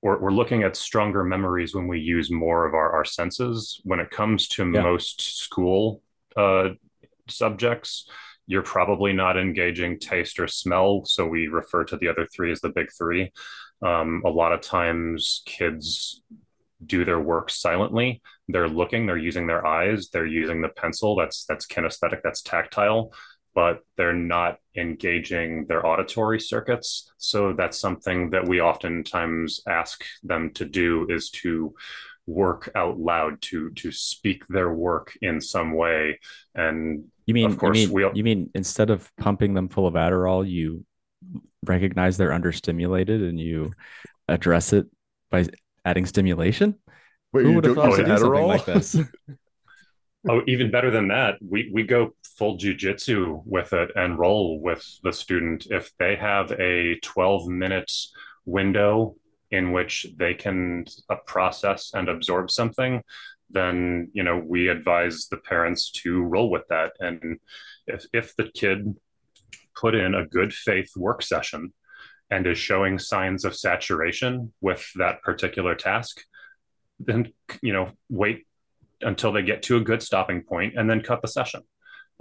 [0.03, 3.81] we're, we're looking at stronger memories when we use more of our, our senses.
[3.85, 4.83] When it comes to yeah.
[4.83, 6.03] most school
[6.37, 6.71] uh,
[7.29, 8.11] subjects,
[8.47, 11.05] you're probably not engaging taste or smell.
[11.05, 13.33] So we refer to the other three as the big three.
[13.81, 16.23] Um, a lot of times, kids
[16.85, 18.23] do their work silently.
[18.49, 21.15] They're looking, they're using their eyes, they're using the pencil.
[21.15, 23.13] That's that's kinesthetic, that's tactile,
[23.61, 27.13] but they're not engaging their auditory circuits.
[27.19, 31.75] So that's something that we oftentimes ask them to do is to
[32.27, 36.19] work out loud to to speak their work in some way
[36.55, 39.87] and you mean of course you mean, we you mean instead of pumping them full
[39.87, 40.85] of adderall you
[41.65, 43.73] recognize they're understimulated and you
[44.29, 44.87] address it
[45.31, 45.45] by
[45.85, 46.77] adding stimulation
[47.33, 48.97] Wait, Who would have thought to do something like this?
[50.29, 54.85] oh, even better than that, we we go full jujitsu with it and roll with
[55.03, 55.67] the student.
[55.71, 58.13] If they have a 12 minutes
[58.45, 59.17] window
[59.51, 63.03] in which they can uh, process and absorb something
[63.51, 66.93] then you know we advise the parents to roll with that.
[67.01, 67.39] And
[67.87, 68.95] if, if the kid
[69.77, 71.73] put in a good faith work session
[72.31, 76.21] and is showing signs of saturation with that particular task
[76.99, 78.47] then you know wait
[79.03, 81.63] until they get to a good stopping point and then cut the session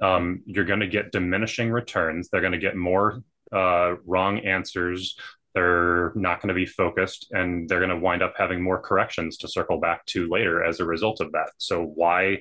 [0.01, 5.15] um, you're going to get diminishing returns they're going to get more uh, wrong answers
[5.55, 9.37] they're not going to be focused and they're going to wind up having more corrections
[9.37, 11.49] to circle back to later as a result of that.
[11.57, 12.39] So, why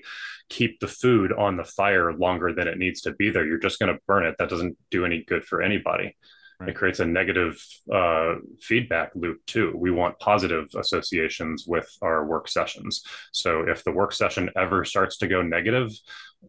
[0.48, 3.46] keep the food on the fire longer than it needs to be there?
[3.46, 4.36] You're just going to burn it.
[4.38, 6.16] That doesn't do any good for anybody.
[6.60, 6.70] Right.
[6.70, 9.72] It creates a negative uh, feedback loop too.
[9.76, 13.04] We want positive associations with our work sessions.
[13.32, 15.92] So, if the work session ever starts to go negative,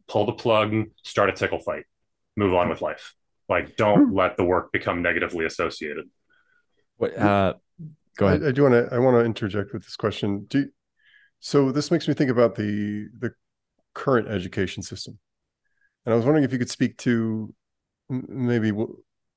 [0.07, 1.83] pull the plug, start a tickle fight,
[2.35, 3.13] move on with life.
[3.49, 4.17] Like, don't hmm.
[4.17, 6.05] let the work become negatively associated.
[6.97, 7.15] What?
[7.15, 7.53] Uh,
[8.17, 8.43] go ahead.
[8.43, 8.89] I, I do want to.
[8.91, 10.45] I want to interject with this question.
[10.49, 10.69] Do you,
[11.39, 11.71] so.
[11.71, 13.31] This makes me think about the the
[13.93, 15.19] current education system,
[16.05, 17.53] and I was wondering if you could speak to
[18.09, 18.71] maybe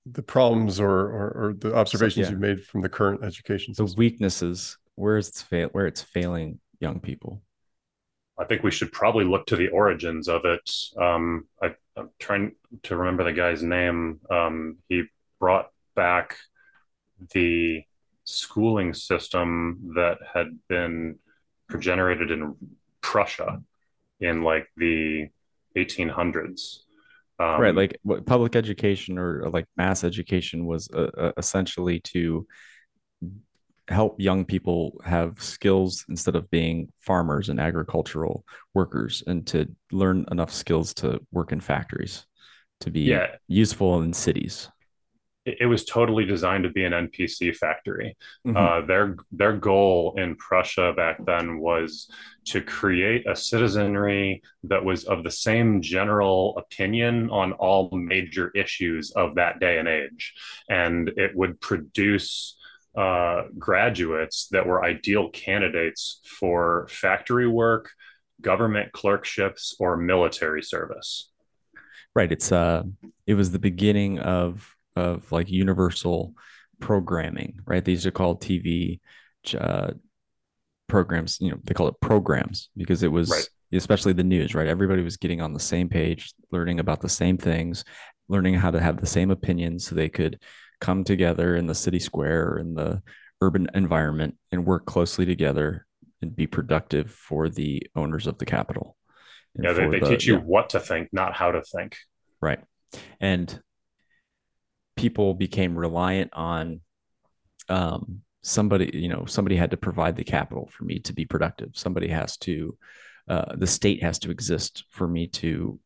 [0.06, 2.30] the problems or or, or the observations so, yeah.
[2.30, 3.86] you've made from the current education system.
[3.86, 4.78] The weaknesses.
[4.94, 5.68] Where it's fail.
[5.72, 7.42] Where it's failing young people.
[8.38, 10.70] I think we should probably look to the origins of it.
[11.00, 12.52] Um, I, am trying
[12.84, 14.20] to remember the guy's name.
[14.30, 15.04] Um, he
[15.38, 16.36] brought back
[17.32, 17.84] the
[18.24, 21.18] schooling system that had been
[21.78, 22.56] generated in
[23.00, 23.62] Prussia
[24.20, 25.28] in like the
[25.76, 26.78] 1800s.
[27.42, 32.46] Um, right, like public education or, or like mass education was uh, uh, essentially to
[33.88, 40.24] help young people have skills instead of being farmers and agricultural workers and to learn
[40.30, 42.24] enough skills to work in factories
[42.80, 43.26] to be yeah.
[43.48, 44.70] useful in cities
[45.44, 48.16] it was totally designed to be an NPC factory.
[48.46, 48.56] Mm-hmm.
[48.56, 52.10] Uh, their their goal in Prussia back then was
[52.46, 59.10] to create a citizenry that was of the same general opinion on all major issues
[59.12, 60.34] of that day and age,
[60.68, 62.56] and it would produce
[62.96, 67.90] uh, graduates that were ideal candidates for factory work,
[68.40, 71.30] government clerkships, or military service.
[72.14, 72.30] Right.
[72.30, 72.82] It's uh,
[73.26, 76.34] it was the beginning of of like universal
[76.80, 77.84] programming, right?
[77.84, 79.00] These are called TV
[79.58, 79.92] uh,
[80.88, 81.38] programs.
[81.40, 83.48] You know, they call it programs because it was right.
[83.72, 84.66] especially the news, right?
[84.66, 87.84] Everybody was getting on the same page, learning about the same things,
[88.28, 90.38] learning how to have the same opinions, so they could
[90.80, 93.02] come together in the city square or in the
[93.40, 95.86] urban environment and work closely together
[96.20, 98.96] and be productive for the owners of the capital.
[99.60, 100.40] Yeah, they, they the, teach you yeah.
[100.40, 101.96] what to think, not how to think.
[102.40, 102.60] Right.
[103.20, 103.60] And
[105.02, 106.80] people became reliant on
[107.68, 111.70] um, somebody you know somebody had to provide the capital for me to be productive.
[111.74, 112.78] Somebody has to
[113.28, 115.78] uh, the state has to exist for me to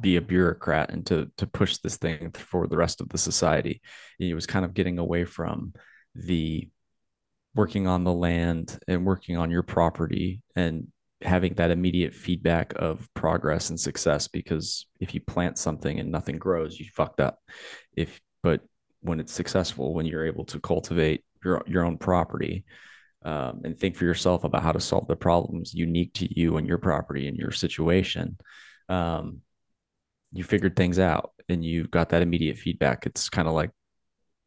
[0.00, 3.82] be a bureaucrat and to to push this thing for the rest of the society.
[4.18, 5.74] It was kind of getting away from
[6.14, 6.68] the
[7.54, 10.86] working on the land and working on your property and
[11.20, 16.38] having that immediate feedback of progress and success because if you plant something and nothing
[16.38, 17.38] grows you fucked up.
[17.94, 18.60] If but
[19.00, 22.64] when it's successful, when you're able to cultivate your your own property
[23.24, 26.66] um, and think for yourself about how to solve the problems unique to you and
[26.66, 28.36] your property and your situation,
[28.88, 29.40] um,
[30.32, 33.06] you figured things out and you got that immediate feedback.
[33.06, 33.70] It's kind of like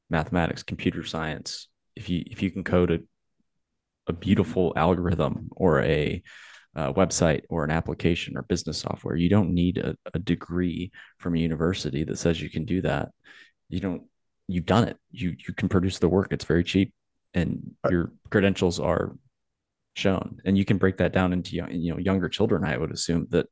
[0.09, 1.67] mathematics, computer science.
[1.95, 2.99] If you if you can code a
[4.07, 6.21] a beautiful algorithm or a
[6.75, 9.15] uh, website or an application or business software.
[9.15, 13.09] You don't need a, a, degree from a university that says you can do that
[13.69, 14.03] you don't
[14.47, 16.93] you've done it you you can produce the work it's very cheap
[17.33, 19.15] and your credentials are
[19.95, 23.27] shown and you can break that down into you know younger children i would assume
[23.29, 23.47] that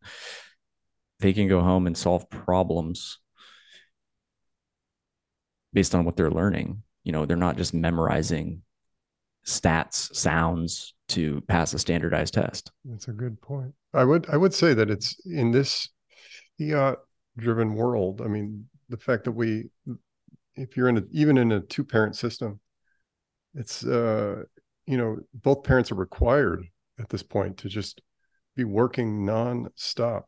[1.19, 3.19] they can go home and solve problems
[5.71, 8.61] based on what they're learning you know they're not just memorizing
[9.45, 12.71] stats sounds to pass a standardized test.
[12.85, 13.73] That's a good point.
[13.93, 15.89] I would I would say that it's in this
[16.57, 16.97] fiat
[17.37, 18.21] driven world.
[18.21, 19.69] I mean, the fact that we
[20.55, 22.59] if you're in a even in a two parent system,
[23.55, 24.43] it's uh
[24.85, 26.65] you know, both parents are required
[26.99, 28.01] at this point to just
[28.55, 30.27] be working non-stop.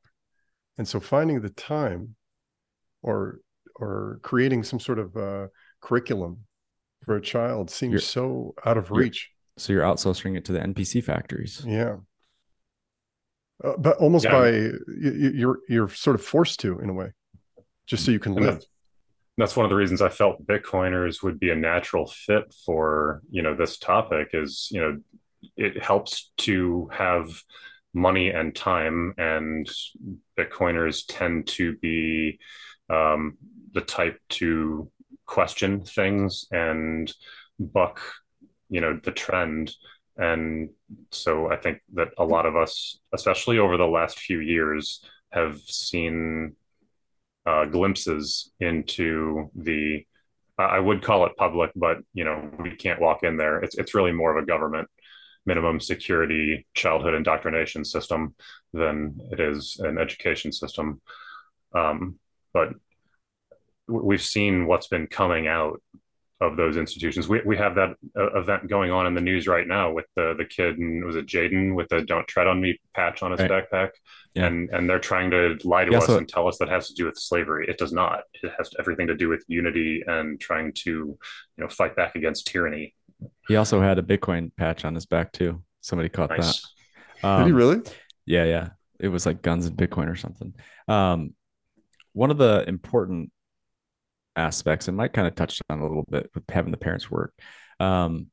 [0.78, 2.16] And so finding the time
[3.01, 3.39] or
[3.76, 5.47] or creating some sort of uh
[5.82, 6.45] curriculum
[7.03, 9.30] for a child seems you're, so out of reach.
[9.58, 11.64] So you're outsourcing it to the NPC factories.
[11.66, 11.97] Yeah.
[13.64, 14.32] Uh, but almost yeah.
[14.32, 17.12] by you, you're you're sort of forced to in a way,
[17.86, 18.56] just so you can live.
[18.56, 18.68] That's,
[19.38, 23.42] that's one of the reasons I felt Bitcoiners would be a natural fit for you
[23.42, 24.30] know this topic.
[24.34, 25.00] Is you know
[25.58, 27.42] it helps to have
[27.94, 29.70] money and time, and
[30.38, 32.40] Bitcoiners tend to be
[32.90, 33.38] um,
[33.74, 34.90] the type to
[35.26, 37.12] question things and
[37.60, 38.00] buck
[38.70, 39.74] you know the trend
[40.18, 40.70] and
[41.12, 45.60] so i think that a lot of us especially over the last few years have
[45.60, 46.56] seen
[47.46, 50.04] uh, glimpses into the
[50.58, 53.60] i would call it public but you know we can't walk in there.
[53.60, 54.88] It's, it's really more of a government
[55.46, 58.34] minimum security childhood indoctrination system
[58.74, 61.02] than it is an education system.
[61.74, 62.20] Um,
[62.54, 62.70] but
[63.88, 65.82] we've seen what's been coming out
[66.42, 67.28] of those institutions.
[67.28, 70.36] We, we have that uh, event going on in the news right now with the
[70.38, 73.40] the kid and was it Jaden with the "Don't Tread on Me" patch on his
[73.40, 73.52] right.
[73.52, 73.92] backpack,
[74.34, 74.46] yeah.
[74.46, 76.88] and and they're trying to lie to yeah, us so- and tell us that has
[76.90, 77.68] to do with slavery.
[77.70, 78.24] It does not.
[78.44, 81.18] It has everything to do with unity and trying to you
[81.58, 82.94] know fight back against tyranny.
[83.48, 85.64] He also had a Bitcoin patch on his back too.
[85.82, 86.62] Somebody caught nice.
[87.22, 87.28] that.
[87.28, 87.82] Um, Did he really?
[88.26, 88.70] Yeah, yeah.
[89.00, 90.54] It was like guns and Bitcoin or something.
[90.88, 91.34] Um,
[92.14, 93.32] one of the important
[94.36, 97.34] aspects and Mike kind of touched on a little bit with having the parents work.
[97.80, 98.28] Um,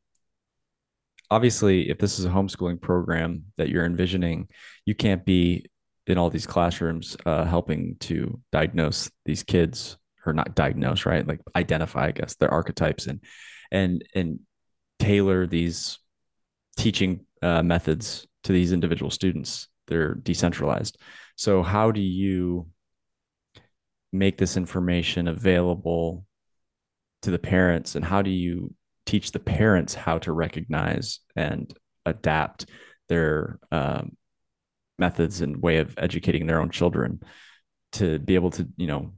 [1.30, 4.48] obviously, if this is a homeschooling program that you're envisioning,
[4.84, 5.66] you can't be
[6.06, 9.96] in all these classrooms uh, helping to diagnose these kids
[10.26, 11.26] or not diagnose, right?
[11.26, 13.20] Like identify, I guess, their archetypes and
[13.70, 14.40] and and
[14.98, 15.98] tailor these
[16.76, 19.68] teaching uh, methods to these individual students.
[19.88, 20.98] They're decentralized.
[21.36, 22.68] So how do you
[24.12, 26.24] make this information available
[27.22, 27.94] to the parents?
[27.94, 28.74] And how do you
[29.06, 31.72] teach the parents how to recognize and
[32.04, 32.66] adapt
[33.08, 34.16] their um,
[34.98, 37.22] methods and way of educating their own children
[37.92, 39.12] to be able to you know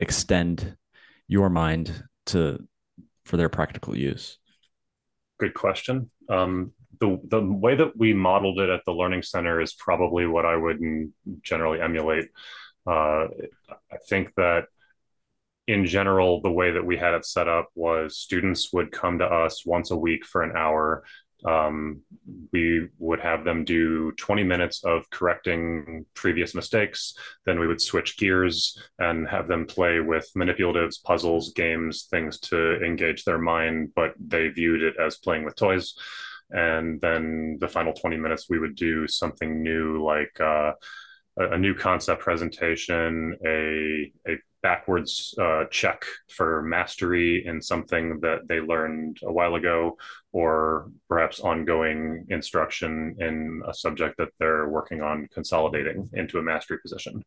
[0.00, 0.76] extend
[1.28, 2.66] your mind to
[3.24, 4.38] for their practical use?
[5.38, 6.10] Good question.
[6.28, 10.46] Um, the the way that we modeled it at the learning center is probably what
[10.46, 10.80] i would
[11.42, 12.28] generally emulate
[12.86, 13.26] uh,
[13.92, 14.66] I think that
[15.66, 19.24] in general, the way that we had it set up was students would come to
[19.24, 21.04] us once a week for an hour.
[21.44, 22.02] Um,
[22.52, 27.14] we would have them do 20 minutes of correcting previous mistakes.
[27.44, 32.82] Then we would switch gears and have them play with manipulatives, puzzles, games, things to
[32.82, 35.94] engage their mind, but they viewed it as playing with toys.
[36.50, 40.72] And then the final 20 minutes, we would do something new like, uh,
[41.38, 48.58] a, new concept presentation, a, a backwards uh, check for mastery in something that they
[48.58, 49.96] learned a while ago,
[50.32, 56.78] or perhaps ongoing instruction in a subject that they're working on consolidating into a mastery
[56.82, 57.24] position.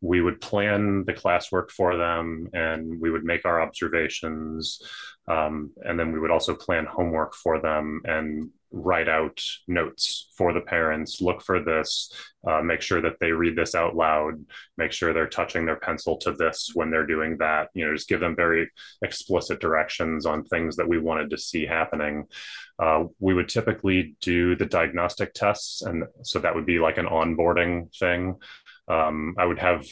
[0.00, 4.80] We would plan the classwork for them and we would make our observations.
[5.26, 10.52] Um, and then we would also plan homework for them and write out notes for
[10.52, 12.12] the parents look for this
[12.46, 14.34] uh, make sure that they read this out loud
[14.76, 18.08] make sure they're touching their pencil to this when they're doing that you know just
[18.08, 18.70] give them very
[19.02, 22.24] explicit directions on things that we wanted to see happening.
[22.78, 27.06] Uh, we would typically do the diagnostic tests and so that would be like an
[27.06, 28.36] onboarding thing.
[28.88, 29.84] Um, i would have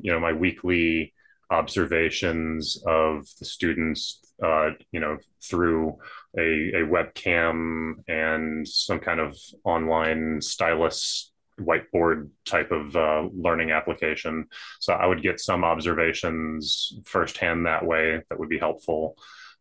[0.00, 1.12] you know my weekly
[1.50, 5.98] observations of the students uh, you know through
[6.38, 11.29] a, a webcam and some kind of online stylus
[11.60, 14.46] whiteboard type of uh, learning application.
[14.80, 19.16] So I would get some observations firsthand that way that would be helpful.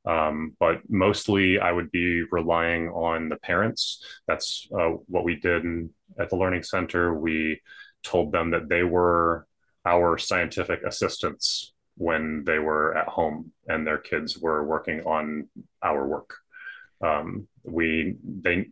[0.05, 4.03] Um, but mostly I would be relying on the parents.
[4.27, 7.13] That's uh, what we did in, at the Learning Center.
[7.13, 7.61] We
[8.03, 9.45] told them that they were
[9.85, 15.49] our scientific assistants when they were at home and their kids were working on
[15.83, 16.37] our work
[17.01, 18.67] um, we they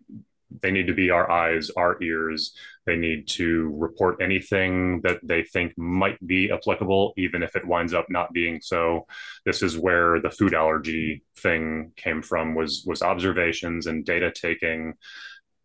[0.62, 2.54] they need to be our eyes, our ears.
[2.86, 7.94] They need to report anything that they think might be applicable, even if it winds
[7.94, 9.08] up not being so.
[9.46, 14.94] This is where the food allergy thing came from was was observations and data taking.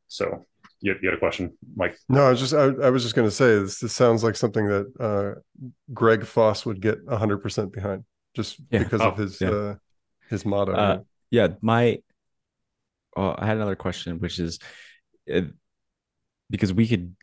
[0.09, 0.45] So
[0.81, 1.97] you, you had a question, Mike?
[2.09, 4.37] No, I was just I, I was just going to say this, this sounds like
[4.37, 8.05] something that uh, Greg Foss would get hundred percent behind,
[8.35, 8.81] just yeah.
[8.81, 9.51] because oh, of his yeah.
[9.51, 9.75] uh,
[10.29, 10.73] his motto.
[10.73, 10.99] Uh,
[11.31, 11.99] yeah, my
[13.17, 14.59] uh, I had another question, which is
[15.27, 15.47] it,
[16.51, 17.15] because we could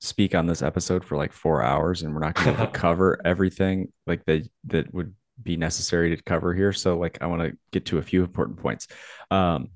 [0.00, 3.92] speak on this episode for like four hours, and we're not going to cover everything
[4.06, 6.72] like that that would be necessary to cover here.
[6.72, 8.88] So, like, I want to get to a few important points.
[9.30, 9.70] Um,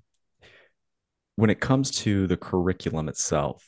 [1.36, 3.64] when it comes to the curriculum itself,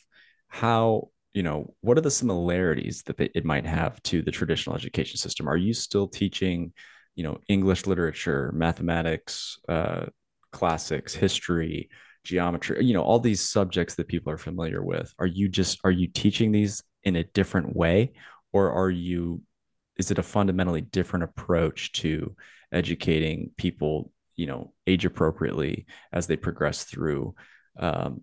[0.49, 4.77] how you know what are the similarities that they, it might have to the traditional
[4.77, 5.49] education system?
[5.49, 6.73] Are you still teaching,
[7.15, 10.07] you know, English literature, mathematics, uh,
[10.53, 11.89] classics, history,
[12.25, 15.13] geometry, you know, all these subjects that people are familiar with.
[15.19, 18.13] Are you just are you teaching these in a different way
[18.53, 19.43] or are you
[19.97, 22.35] is it a fundamentally different approach to
[22.71, 27.35] educating people, you know, age appropriately as they progress through
[27.79, 28.23] um,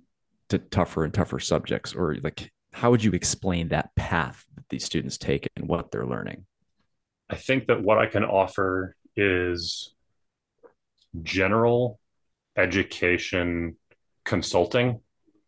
[0.49, 4.85] to tougher and tougher subjects or like how would you explain that path that these
[4.85, 6.45] students take and what they're learning?
[7.29, 9.93] I think that what I can offer is
[11.23, 11.98] general
[12.59, 13.75] education
[14.25, 15.01] consulting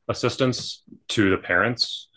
[0.08, 2.10] assistance to the parents.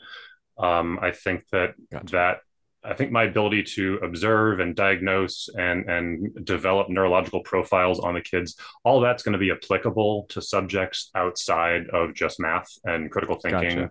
[0.58, 2.12] Um, I think that gotcha.
[2.12, 2.36] that
[2.84, 8.20] I think my ability to observe and diagnose and and develop neurological profiles on the
[8.20, 13.36] kids, all that's going to be applicable to subjects outside of just math and critical
[13.36, 13.76] thinking.
[13.76, 13.90] Gotcha.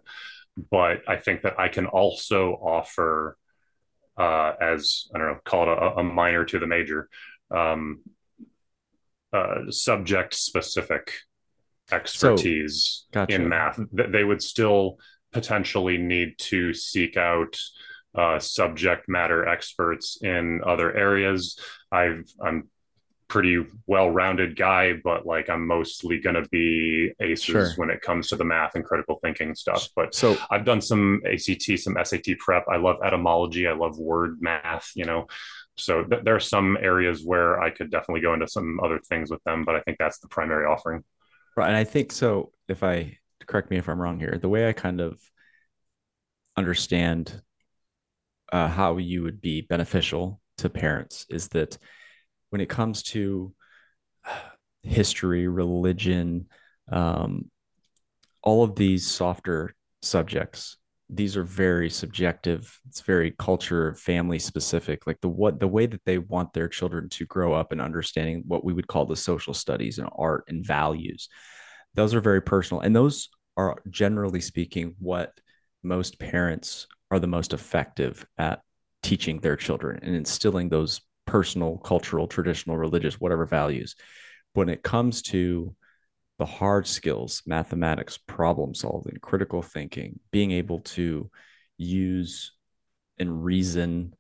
[0.70, 3.38] But I think that I can also offer,
[4.18, 7.10] uh, as I don't know, call it a, a minor to the major,
[7.50, 8.02] um,
[9.34, 11.12] uh, subject specific
[11.92, 13.36] expertise so, gotcha.
[13.36, 13.80] in math.
[13.92, 15.00] They would still
[15.32, 17.58] potentially need to seek out
[18.16, 21.60] uh, subject matter experts in other areas.
[21.92, 22.70] I've I'm
[23.28, 27.70] pretty well-rounded guy, but like I'm mostly going to be aces sure.
[27.78, 29.90] when it comes to the math and critical thinking stuff.
[29.96, 32.66] But so I've done some ACT, some SAT prep.
[32.70, 33.68] I love etymology.
[33.68, 34.92] I love word math.
[34.94, 35.26] You know,
[35.76, 39.32] so th- there are some areas where I could definitely go into some other things
[39.32, 41.04] with them, but I think that's the primary offering.
[41.56, 41.68] Right.
[41.68, 42.52] And I think so.
[42.68, 45.20] If I correct me if I'm wrong here, the way I kind of
[46.56, 47.42] understand
[48.52, 51.78] uh, how you would be beneficial to parents is that
[52.52, 53.54] when it comes to
[54.84, 56.48] history, religion,
[56.92, 57.50] um,
[58.44, 60.78] all of these softer subjects,
[61.16, 66.04] these are very subjective it's very culture family specific like the what the way that
[66.06, 69.54] they want their children to grow up and understanding what we would call the social
[69.54, 71.30] studies and art and values.
[71.94, 75.34] Those are very personal and those are generally speaking what
[75.84, 78.62] most parents are the most effective at
[79.04, 83.96] teaching their children and instilling those personal cultural traditional religious whatever values.
[84.54, 85.76] When it comes to
[86.40, 91.30] the hard skills, mathematics, problem solving, critical thinking, being able to
[91.78, 92.54] use
[93.20, 94.14] and reason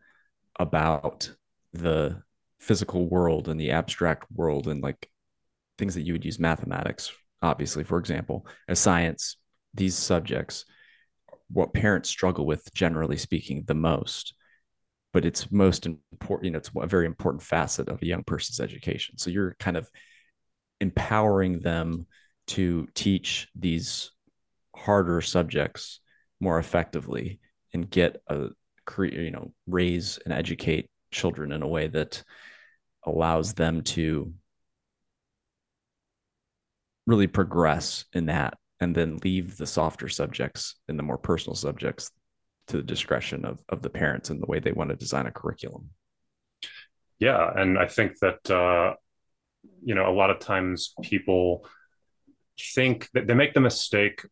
[0.59, 1.31] about
[1.73, 2.21] the
[2.59, 5.09] physical world and the abstract world and like
[5.77, 7.11] things that you would use mathematics,
[7.41, 9.37] obviously, for example, as science,
[9.73, 10.65] these subjects,
[11.49, 14.33] what parents struggle with, generally speaking, the most.
[15.11, 18.59] But it's most important, you know, it's a very important facet of a young person's
[18.59, 19.17] education.
[19.17, 19.89] So you're kind of
[20.83, 22.05] empowering them
[22.45, 24.11] to teach these
[24.75, 26.01] harder subjects
[26.41, 27.39] more effectively
[27.73, 28.49] and get a
[28.85, 32.21] create you know raise and educate children in a way that
[33.05, 34.33] allows them to
[37.07, 42.11] really progress in that and then leave the softer subjects and the more personal subjects
[42.67, 45.31] to the discretion of, of the parents and the way they want to design a
[45.31, 45.89] curriculum.
[47.19, 48.95] Yeah and i think that uh,
[49.83, 51.65] you know a lot of times people
[52.59, 54.25] think that they make the mistake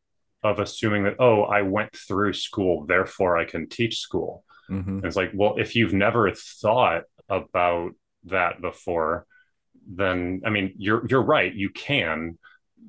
[0.44, 5.06] of assuming that oh i went through school therefore i can teach school mm-hmm.
[5.06, 7.92] it's like well if you've never thought about
[8.26, 9.26] that before
[9.88, 12.38] then i mean you're you're right you can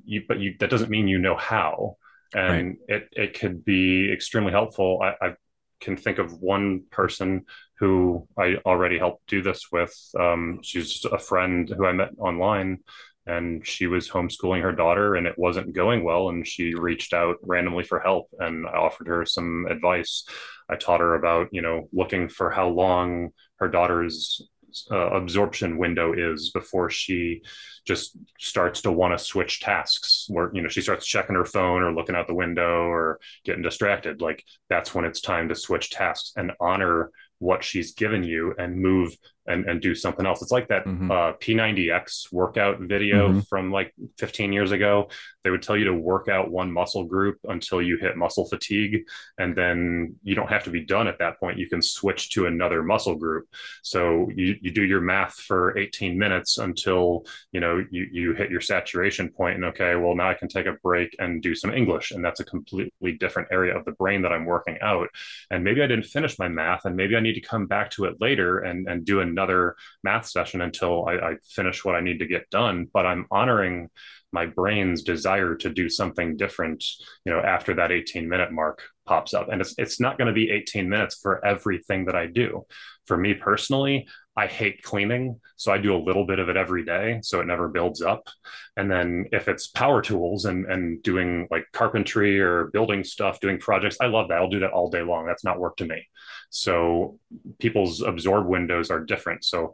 [0.05, 1.97] you but you that doesn't mean you know how
[2.33, 3.01] and right.
[3.01, 5.35] it it could be extremely helpful I, I
[5.83, 7.45] can think of one person
[7.79, 9.93] who I already helped do this with.
[10.19, 12.79] Um, she's a friend who I met online,
[13.25, 16.29] and she was homeschooling her daughter, and it wasn't going well.
[16.29, 20.25] And she reached out randomly for help, and I offered her some advice.
[20.69, 24.41] I taught her about, you know, looking for how long her daughter's
[24.91, 27.41] uh, absorption window is before she
[27.85, 31.81] just starts to want to switch tasks where you know she starts checking her phone
[31.81, 35.89] or looking out the window or getting distracted like that's when it's time to switch
[35.89, 39.15] tasks and honor what she's given you and move
[39.45, 40.41] and, and do something else.
[40.41, 41.11] It's like that mm-hmm.
[41.11, 43.39] uh, P90X workout video mm-hmm.
[43.41, 45.09] from like 15 years ago.
[45.43, 49.03] They would tell you to work out one muscle group until you hit muscle fatigue.
[49.37, 51.57] And then you don't have to be done at that point.
[51.57, 53.47] You can switch to another muscle group.
[53.81, 58.49] So you, you do your math for 18 minutes until, you know, you, you hit
[58.49, 61.73] your saturation point and okay, well, now I can take a break and do some
[61.73, 62.11] English.
[62.11, 65.09] And that's a completely different area of the brain that I'm working out.
[65.51, 68.05] And maybe I didn't finish my math and maybe I need to come back to
[68.05, 72.19] it later and, and do another math session until I, I finish what I need
[72.19, 72.87] to get done.
[72.93, 73.89] But I'm honoring
[74.33, 76.83] my brain's desire to do something different
[77.23, 80.33] you know after that 18 minute mark pops up and it's it's not going to
[80.33, 82.65] be 18 minutes for everything that I do
[83.05, 86.83] for me personally I hate cleaning so I do a little bit of it every
[86.83, 88.27] day so it never builds up.
[88.75, 93.59] And then if it's power tools and and doing like carpentry or building stuff doing
[93.59, 94.37] projects I love that.
[94.37, 95.25] I'll do that all day long.
[95.25, 96.07] That's not work to me.
[96.49, 97.19] So
[97.59, 99.43] people's absorb windows are different.
[99.43, 99.73] So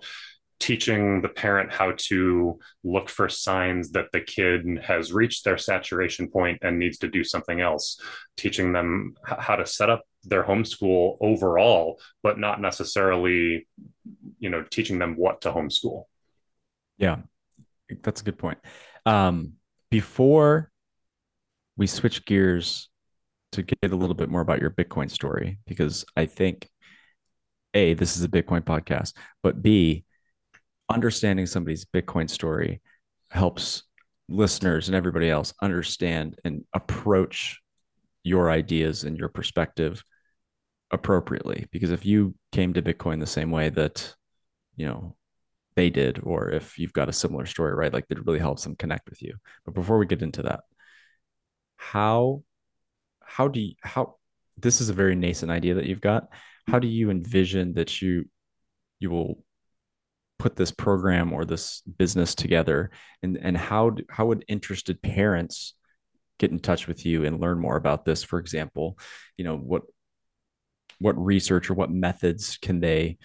[0.60, 6.30] teaching the parent how to look for signs that the kid has reached their saturation
[6.30, 8.00] point and needs to do something else
[8.36, 13.68] teaching them how to set up their homeschool overall but not necessarily
[14.40, 16.04] you know teaching them what to homeschool.
[16.98, 17.18] Yeah
[18.04, 18.60] that's a good point.
[19.06, 19.54] Um,
[19.90, 20.72] before
[21.78, 22.90] we switch gears
[23.54, 26.70] to get a little bit more about your bitcoin story because i think
[27.74, 30.06] a this is a bitcoin podcast but b
[30.90, 32.82] understanding somebody's Bitcoin story
[33.32, 33.84] helps
[34.28, 37.60] listeners and everybody else understand and approach
[38.24, 40.04] your ideas and your perspective
[40.92, 41.68] appropriately.
[41.72, 44.16] Because if you came to bitcoin the same way that
[44.76, 45.16] you know
[45.76, 48.76] they did or if you've got a similar story right like it really helps them
[48.76, 49.36] connect with you.
[49.66, 50.62] But before we get into that
[51.78, 52.44] how
[53.22, 54.16] how do you how
[54.58, 56.28] this is a very nascent idea that you've got.
[56.68, 58.26] How do you envision that you
[59.00, 59.44] you will
[60.38, 62.92] put this program or this business together?
[63.24, 65.74] And and how how would interested parents
[66.38, 68.24] get in touch with you and learn more about this?
[68.24, 69.00] For example
[69.38, 69.84] you know what
[71.00, 73.18] what research or what methods can they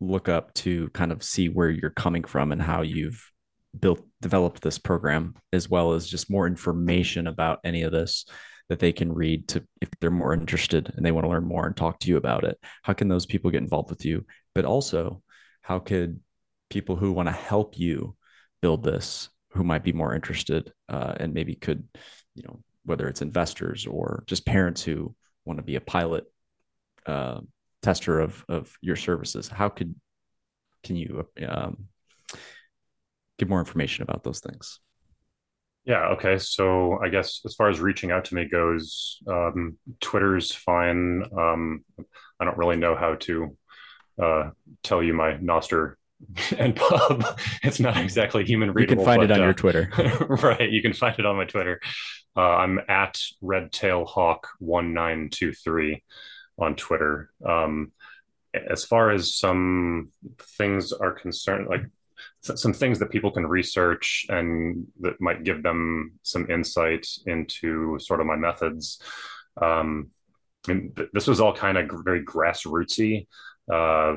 [0.00, 3.30] look up to kind of see where you're coming from and how you've
[3.78, 8.24] built developed this program as well as just more information about any of this
[8.68, 11.66] that they can read to if they're more interested and they want to learn more
[11.66, 12.58] and talk to you about it?
[12.82, 14.24] How can those people get involved with you?
[14.54, 15.22] But also
[15.62, 16.20] how could
[16.70, 18.16] people who want to help you
[18.60, 21.86] build this who might be more interested uh, and maybe could
[22.34, 26.24] you know whether it's investors or just parents who want to be a pilot
[27.08, 27.40] uh,
[27.82, 29.94] tester of of your services how could
[30.82, 31.88] can you um,
[33.38, 34.80] give more information about those things
[35.84, 40.52] yeah okay so i guess as far as reaching out to me goes um, twitter's
[40.52, 41.84] fine um,
[42.40, 43.56] i don't really know how to
[44.22, 44.50] uh,
[44.82, 45.94] tell you my Nostr
[46.36, 47.38] npub.
[47.62, 48.92] It's not exactly human readable.
[48.92, 49.88] You can find but, it on uh, your Twitter.
[50.28, 50.70] right.
[50.70, 51.80] You can find it on my Twitter.
[52.36, 56.02] Uh, I'm at redtailhawk1923
[56.58, 57.30] on Twitter.
[57.44, 57.92] Um,
[58.54, 60.10] as far as some
[60.56, 61.82] things are concerned, like
[62.40, 68.20] some things that people can research and that might give them some insight into sort
[68.20, 69.00] of my methods.
[69.60, 70.10] Um,
[70.68, 73.26] and th- this was all kind of very grassrootsy.
[73.72, 74.16] Uh,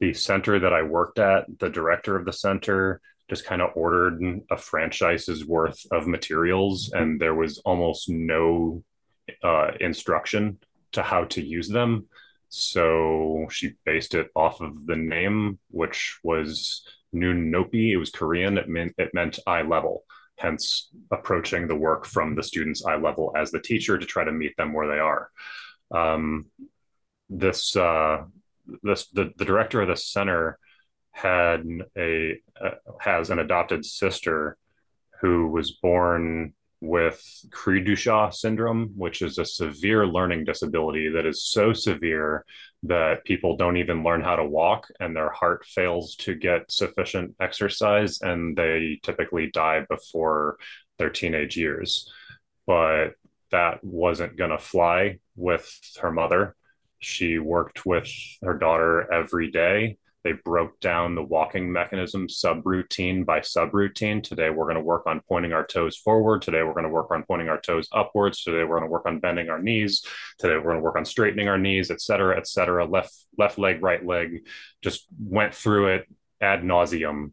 [0.00, 4.22] the center that I worked at, the director of the center just kind of ordered
[4.50, 8.82] a franchise's worth of materials, and there was almost no
[9.42, 10.58] uh, instruction
[10.92, 12.06] to how to use them.
[12.48, 17.92] So she based it off of the name, which was Noonnopi.
[17.92, 18.58] It was Korean.
[18.58, 20.04] It meant it meant eye level.
[20.36, 24.32] Hence, approaching the work from the students' eye level as the teacher to try to
[24.32, 25.30] meet them where they are.
[25.90, 26.46] Um,
[27.28, 28.24] this uh,
[28.82, 30.58] this the, the director of the center
[31.10, 31.64] had
[31.96, 32.70] a uh,
[33.00, 34.56] has an adopted sister
[35.20, 37.20] who was born with
[37.96, 42.44] Chat syndrome, which is a severe learning disability that is so severe
[42.84, 47.34] that people don't even learn how to walk and their heart fails to get sufficient
[47.40, 50.56] exercise and they typically die before
[50.98, 52.12] their teenage years.
[52.66, 53.14] But
[53.50, 55.68] that wasn't going to fly with
[56.00, 56.54] her mother
[57.00, 58.08] she worked with
[58.42, 64.22] her daughter every day They broke down the walking mechanism subroutine by subroutine.
[64.22, 66.42] Today, we're going to work on pointing our toes forward.
[66.42, 68.42] Today, we're going to work on pointing our toes upwards.
[68.42, 70.04] Today, we're going to work on bending our knees.
[70.38, 72.84] Today, we're going to work on straightening our knees, et cetera, et cetera.
[72.84, 74.46] Left, left leg, right leg.
[74.82, 76.08] Just went through it
[76.40, 77.30] ad nauseum.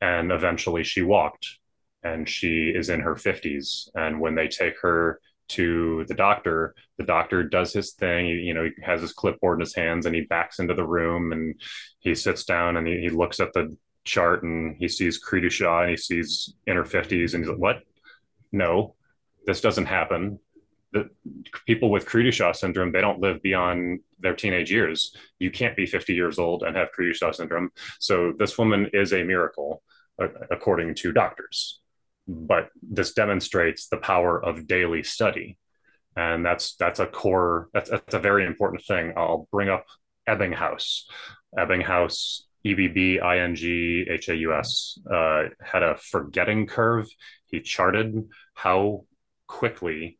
[0.00, 1.58] And eventually she walked
[2.02, 3.88] and she is in her 50s.
[3.94, 8.26] And when they take her to the doctor, the doctor does his thing.
[8.26, 11.32] You know, he has his clipboard in his hands and he backs into the room
[11.32, 11.54] and
[12.00, 15.50] he sits down and he, he looks at the chart and he sees Cri du
[15.50, 17.82] Chat and he sees in her 50s and he's like, what?
[18.52, 18.94] No,
[19.46, 20.38] this doesn't happen.
[20.92, 21.10] The
[21.66, 25.16] people with Cri du syndrome, they don't live beyond their teenage years.
[25.38, 27.70] You can't be 50 years old and have Cri du syndrome.
[27.98, 29.82] So this woman is a miracle,
[30.50, 31.80] according to doctors
[32.26, 35.58] but this demonstrates the power of daily study.
[36.16, 39.12] And that's that's a core that's, that's a very important thing.
[39.16, 39.84] I'll bring up
[40.28, 41.02] ebbinghaus.
[41.58, 43.18] Ebbinghaus e-b-b-i-n-g-h-a-u-s
[45.12, 47.08] uh, had a forgetting curve.
[47.46, 49.04] He charted how
[49.46, 50.18] quickly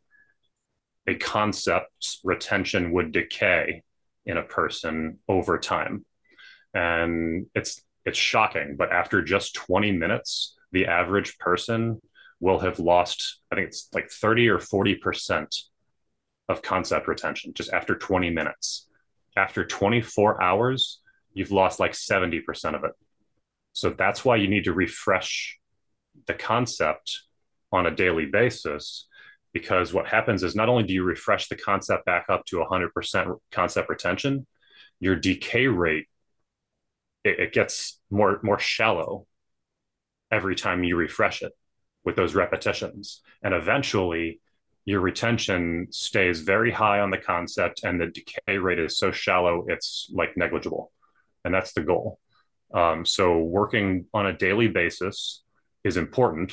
[1.06, 3.82] a concept's retention would decay
[4.26, 6.04] in a person over time.
[6.74, 12.00] And it's it's shocking but after just 20 minutes the average person
[12.40, 15.46] will have lost, I think it's like 30 or 40%
[16.48, 18.88] of concept retention just after 20 minutes.
[19.36, 21.00] After 24 hours,
[21.32, 22.42] you've lost like 70%
[22.74, 22.90] of it.
[23.72, 25.58] So that's why you need to refresh
[26.26, 27.22] the concept
[27.72, 29.06] on a daily basis
[29.52, 33.38] because what happens is not only do you refresh the concept back up to 100%
[33.52, 34.46] concept retention,
[35.00, 36.06] your decay rate
[37.24, 39.26] it, it gets more more shallow
[40.30, 41.52] every time you refresh it
[42.04, 43.22] with those repetitions.
[43.42, 44.40] And eventually,
[44.84, 49.64] your retention stays very high on the concept, and the decay rate is so shallow
[49.68, 50.92] it's like negligible.
[51.44, 52.18] And that's the goal.
[52.72, 55.42] Um, so, working on a daily basis
[55.84, 56.52] is important.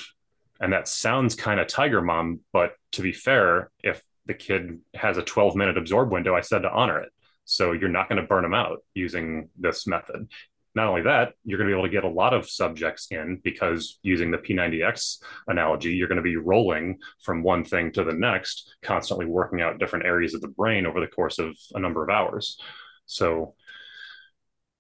[0.60, 5.18] And that sounds kind of tiger mom, but to be fair, if the kid has
[5.18, 7.10] a 12 minute absorb window, I said to honor it.
[7.46, 10.30] So you're not going to burn them out using this method
[10.74, 13.42] not only that, you're going to be able to get a lot of subjects in
[13.44, 15.18] because using the P90X
[15.48, 19.80] analogy, you're going to be rolling from one thing to the next, constantly working out
[19.80, 22.58] different areas of the brain over the course of a number of hours.
[23.06, 23.56] So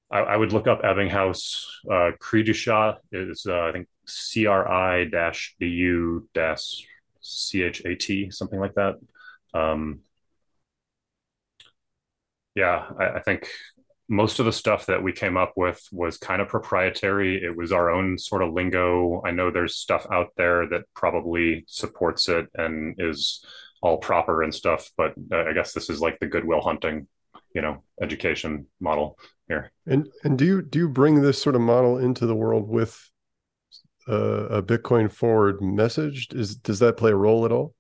[0.09, 1.65] I, I would look up Ebbinghaus.
[1.91, 2.51] Uh, Cri du
[3.11, 6.85] is, uh, I think, C R I dash D U dash
[7.21, 8.95] C H A T, something like that.
[9.53, 10.01] Um,
[12.55, 13.47] yeah, I, I think
[14.11, 17.41] most of the stuff that we came up with was kind of proprietary.
[17.41, 19.21] It was our own sort of lingo.
[19.25, 23.45] I know there's stuff out there that probably supports it and is
[23.81, 27.07] all proper and stuff, but uh, I guess this is like the goodwill hunting,
[27.55, 29.71] you know, education model here.
[29.87, 32.99] And and do you do you bring this sort of model into the world with
[34.09, 36.27] uh, a Bitcoin forward message?
[36.31, 37.73] Is does that play a role at all?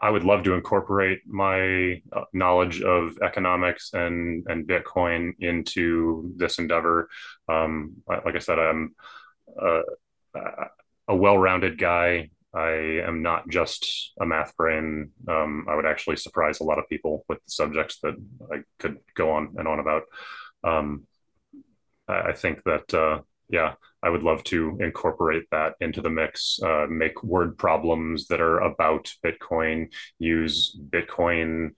[0.00, 6.58] I, would love to incorporate my uh, knowledge of economics and and Bitcoin into this
[6.58, 7.08] endeavor.
[7.48, 8.94] Um, like I said, I'm
[9.60, 9.80] a,
[11.08, 12.30] a well-rounded guy.
[12.54, 15.10] I am not just a math brain.
[15.28, 18.14] Um, I would actually surprise a lot of people with the subjects that
[18.52, 20.02] I could go on and on about.
[20.62, 21.06] Um,
[22.06, 23.74] I think that uh, yeah,
[24.04, 28.60] I would love to incorporate that into the mix, uh, make word problems that are
[28.60, 31.70] about Bitcoin, use Bitcoin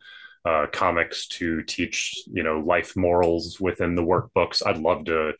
[0.44, 4.64] uh, comics to teach, you know, life morals within the workbooks.
[4.64, 5.32] I'd love to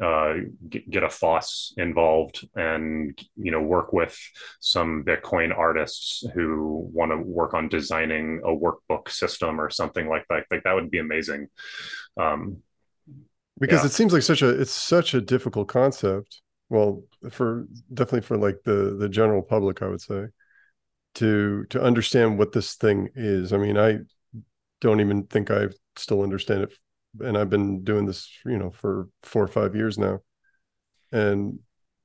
[0.00, 0.34] uh,
[0.68, 4.16] get, a Foss involved and, you know, work with
[4.60, 10.24] some Bitcoin artists who want to work on designing a workbook system or something like
[10.28, 10.44] that.
[10.50, 11.48] Like that would be amazing.
[12.16, 12.62] Um,
[13.58, 13.86] because yeah.
[13.86, 16.40] it seems like such a it's such a difficult concept.
[16.68, 20.26] Well for definitely for like the the general public i would say
[21.14, 23.52] to to understand what this thing is.
[23.52, 23.98] I mean i
[24.80, 26.72] don't even think i still understand it
[27.20, 30.20] and i've been doing this you know for four or five years now.
[31.12, 31.58] And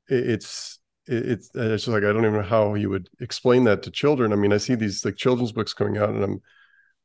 [0.10, 3.64] it, it's it, it's it's just like i don't even know how you would explain
[3.66, 4.34] that to children.
[4.34, 6.42] I mean i see these like children's books coming out and i'm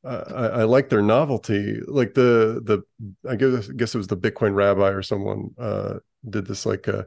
[0.05, 1.81] I, I, like their novelty.
[1.87, 2.83] Like the the
[3.29, 5.99] I guess I guess it was the Bitcoin Rabbi or someone uh,
[6.29, 7.07] did this like a,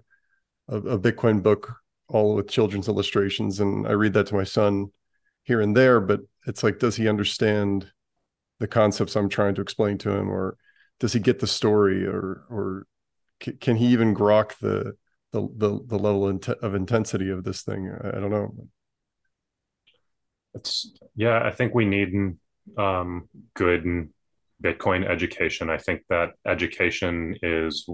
[0.69, 1.75] a, a Bitcoin book
[2.07, 4.91] all with children's illustrations, and I read that to my son
[5.43, 5.99] here and there.
[5.99, 7.91] But it's like, does he understand
[8.59, 10.57] the concepts I'm trying to explain to him, or
[10.99, 12.87] does he get the story, or or
[13.59, 14.95] can he even grok the
[15.33, 17.93] the the, the level of intensity of this thing?
[18.01, 18.55] I, I don't know.
[20.53, 21.41] It's yeah.
[21.43, 22.37] I think we need
[22.77, 24.09] um, good
[24.63, 25.69] Bitcoin education.
[25.69, 27.87] I think that education is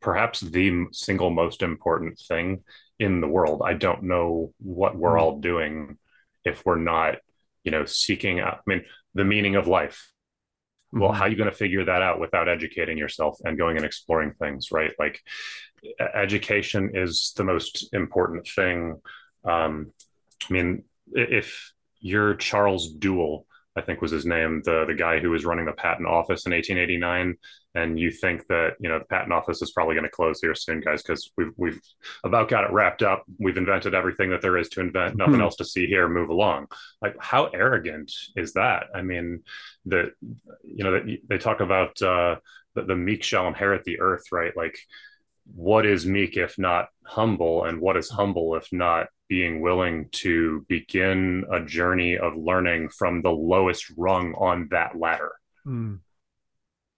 [0.00, 2.62] perhaps the single most important thing
[2.98, 3.62] in the world.
[3.64, 5.20] I don't know what we're mm-hmm.
[5.20, 5.98] all doing
[6.44, 7.16] if we're not,
[7.64, 10.10] you know, seeking out, I mean, the meaning of life.
[10.94, 11.00] Mm-hmm.
[11.00, 13.84] Well, how are you going to figure that out without educating yourself and going and
[13.84, 14.92] exploring things, right?
[14.98, 15.20] Like,
[16.14, 19.00] education is the most important thing.
[19.44, 19.92] Um,
[20.48, 23.44] I mean, if you're Charles Duell,
[23.76, 26.52] I think was his name, the the guy who was running the patent office in
[26.52, 27.36] 1889.
[27.74, 30.54] And you think that you know the patent office is probably going to close here
[30.54, 31.80] soon, guys, because we've we've
[32.24, 33.24] about got it wrapped up.
[33.38, 35.16] We've invented everything that there is to invent.
[35.16, 35.42] Nothing mm-hmm.
[35.42, 36.08] else to see here.
[36.08, 36.68] Move along.
[37.02, 38.84] Like how arrogant is that?
[38.94, 39.42] I mean,
[39.86, 40.12] that
[40.62, 42.36] you know that they talk about uh,
[42.76, 44.56] that the meek shall inherit the earth, right?
[44.56, 44.78] Like
[45.54, 50.64] what is meek if not humble and what is humble if not being willing to
[50.68, 55.32] begin a journey of learning from the lowest rung on that ladder
[55.66, 55.98] mm.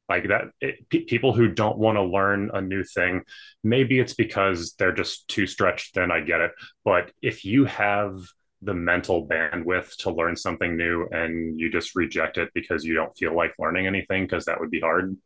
[0.08, 3.22] like that it, people who don't want to learn a new thing
[3.62, 6.52] maybe it's because they're just too stretched then i get it
[6.84, 8.20] but if you have
[8.62, 13.16] the mental bandwidth to learn something new and you just reject it because you don't
[13.16, 15.16] feel like learning anything because that would be hard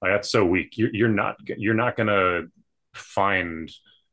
[0.00, 0.76] like, that's so weak.
[0.76, 2.42] You're, you're not you're not gonna
[2.94, 3.70] find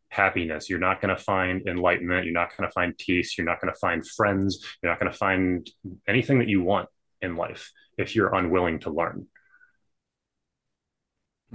[0.09, 0.69] happiness.
[0.69, 2.25] You're not going to find enlightenment.
[2.25, 3.37] You're not going to find peace.
[3.37, 4.65] You're not going to find friends.
[4.81, 5.69] You're not going to find
[6.07, 6.89] anything that you want
[7.21, 9.27] in life if you're unwilling to learn.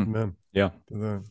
[0.01, 0.37] Amen.
[0.53, 0.71] Yeah.
[0.93, 1.23] Um,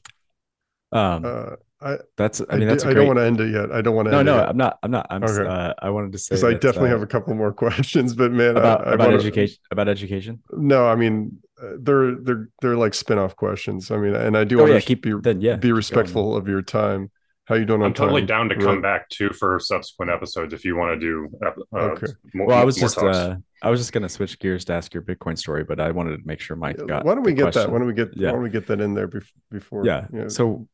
[0.92, 3.72] uh, I, that's, I mean, that's, I don't want to end it yet.
[3.72, 4.12] I don't want to.
[4.12, 5.48] No, no, I'm not, I'm not, I'm, okay.
[5.48, 8.32] uh, I wanted to say, because I definitely uh, have a couple more questions, but
[8.32, 10.44] man, about, I, about wanna, education, about education.
[10.52, 11.38] No, I mean,
[11.80, 13.92] they're, they're, they're like spin-off questions.
[13.92, 16.36] I mean, and I do oh, want yeah, to keep, be, then, yeah, be respectful
[16.36, 17.12] of your time.
[17.46, 17.82] How you doing?
[17.82, 21.30] I'm totally down to come back too for subsequent episodes if you want to do.
[21.44, 22.06] Uh, okay.
[22.36, 25.02] More, well, I was just uh, I was just gonna switch gears to ask your
[25.02, 27.06] Bitcoin story, but I wanted to make sure Mike got.
[27.06, 27.64] Why don't we get question.
[27.64, 27.72] that?
[27.72, 28.16] Why don't we get?
[28.16, 28.28] Yeah.
[28.28, 29.10] Why don't we get that in there
[29.50, 29.84] before?
[29.84, 30.06] Yeah.
[30.14, 30.68] You know, so,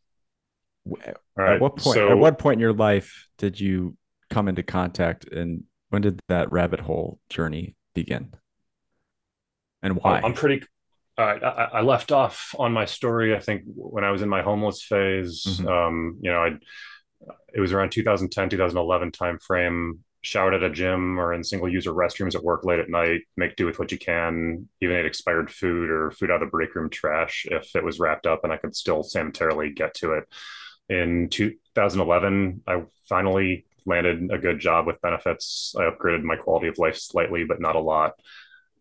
[0.85, 1.15] right.
[1.37, 1.95] at what point?
[1.95, 3.95] So, at what point in your life did you
[4.29, 8.33] come into contact, and when did that rabbit hole journey begin?
[9.81, 10.19] And why?
[10.19, 10.61] I'm pretty
[11.17, 13.35] I, I, left off on my story.
[13.35, 15.67] I think when I was in my homeless phase, mm-hmm.
[15.67, 16.57] um, you know, I
[17.53, 19.99] it was around 2010, 2011 timeframe.
[20.21, 23.21] Showered at a gym or in single user restrooms at work late at night.
[23.37, 24.67] Make do with what you can.
[24.81, 27.99] Even ate expired food or food out of the break room trash if it was
[27.99, 30.23] wrapped up and I could still sanitarily get to it.
[30.89, 35.75] In 2011, I finally landed a good job with benefits.
[35.77, 38.13] I upgraded my quality of life slightly, but not a lot.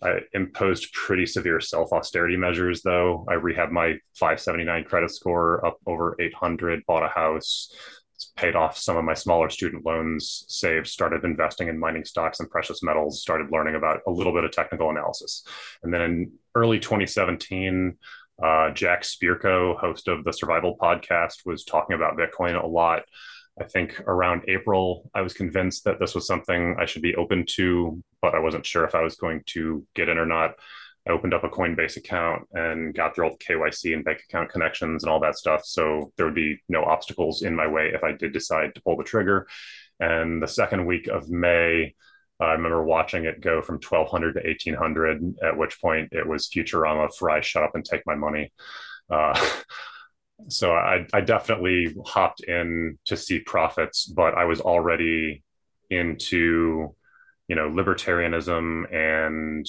[0.05, 3.26] I imposed pretty severe self austerity measures, though.
[3.28, 7.74] I rehabbed my 579 credit score up over 800, bought a house,
[8.36, 12.50] paid off some of my smaller student loans, saved, started investing in mining stocks and
[12.50, 15.46] precious metals, started learning about a little bit of technical analysis.
[15.82, 17.96] And then in early 2017,
[18.42, 23.02] uh, Jack Spirko, host of the Survival Podcast, was talking about Bitcoin a lot.
[23.61, 27.44] I think around April, I was convinced that this was something I should be open
[27.50, 30.55] to, but I wasn't sure if I was going to get in or not.
[31.07, 34.50] I opened up a Coinbase account and got through all the KYC and bank account
[34.50, 35.64] connections and all that stuff.
[35.64, 38.96] So there would be no obstacles in my way if I did decide to pull
[38.96, 39.46] the trigger.
[40.00, 41.94] And the second week of May,
[42.40, 47.14] I remember watching it go from 1200 to 1800, at which point it was Futurama,
[47.14, 48.52] Fry, shut up and take my money.
[49.09, 49.38] Uh,
[50.49, 55.42] so I, I definitely hopped in to see profits, but I was already
[55.90, 56.95] into,
[57.49, 59.66] you know, libertarianism and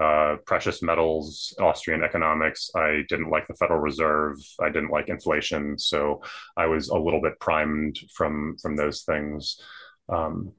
[0.00, 2.70] uh, precious metals, Austrian economics.
[2.74, 4.36] I didn't like the Federal Reserve.
[4.60, 6.22] I didn't like inflation, so
[6.56, 9.60] I was a little bit primed from from those things.
[10.08, 10.52] Um,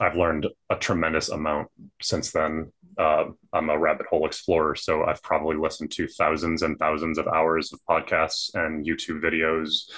[0.00, 1.68] I've learned a tremendous amount
[2.00, 2.72] since then.
[2.98, 7.28] Uh, I'm a rabbit hole explorer, so I've probably listened to thousands and thousands of
[7.28, 9.90] hours of podcasts and YouTube videos.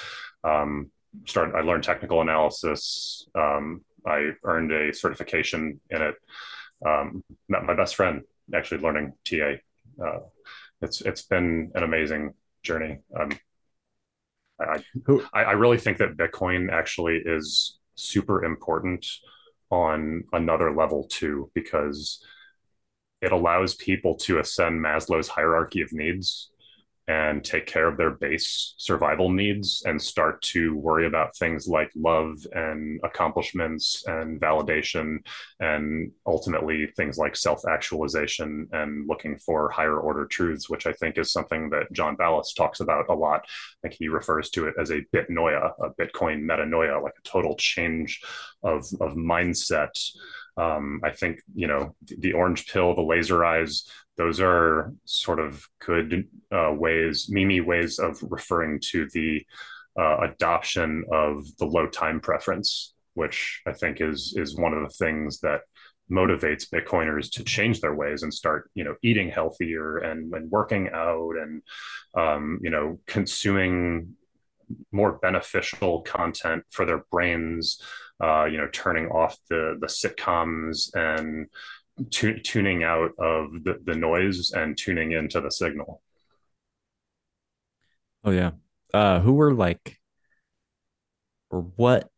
[0.42, 0.90] Um,
[1.26, 3.28] started, I learned technical analysis.
[3.36, 6.16] Um, I earned a certification in it.
[6.84, 8.22] Um, met my best friend
[8.52, 9.54] actually learning TA.
[10.04, 10.18] Uh,
[10.80, 12.34] it's it's been an amazing
[12.64, 12.98] journey.
[13.18, 13.30] Um,
[14.60, 14.82] I,
[15.32, 19.06] I, I really think that Bitcoin actually is super important
[19.72, 22.24] on another level too, because
[23.22, 26.50] it allows people to ascend Maslow's hierarchy of needs
[27.08, 31.90] and take care of their base survival needs and start to worry about things like
[31.96, 35.18] love and accomplishments and validation
[35.58, 41.32] and ultimately things like self-actualization and looking for higher order truths which i think is
[41.32, 43.42] something that john Vallis talks about a lot.
[43.42, 47.56] I think he refers to it as a bitnoia a bitcoin metanoia like a total
[47.56, 48.20] change
[48.62, 49.92] of, of mindset
[50.56, 53.84] Um, I think you know the orange pill, the laser eyes.
[54.16, 59.44] Those are sort of good uh, ways, mimi ways of referring to the
[59.98, 64.94] uh, adoption of the low time preference, which I think is is one of the
[64.94, 65.62] things that
[66.10, 70.90] motivates Bitcoiners to change their ways and start, you know, eating healthier and, and working
[70.92, 71.62] out and,
[72.14, 74.14] um, you know, consuming
[74.90, 77.80] more beneficial content for their brains.
[78.22, 81.48] Uh, you know, turning off the the sitcoms and
[82.10, 86.00] tu- tuning out of the, the noise and tuning into the signal.
[88.24, 88.52] Oh yeah.
[88.94, 89.98] Uh, who were like,
[91.50, 92.08] or what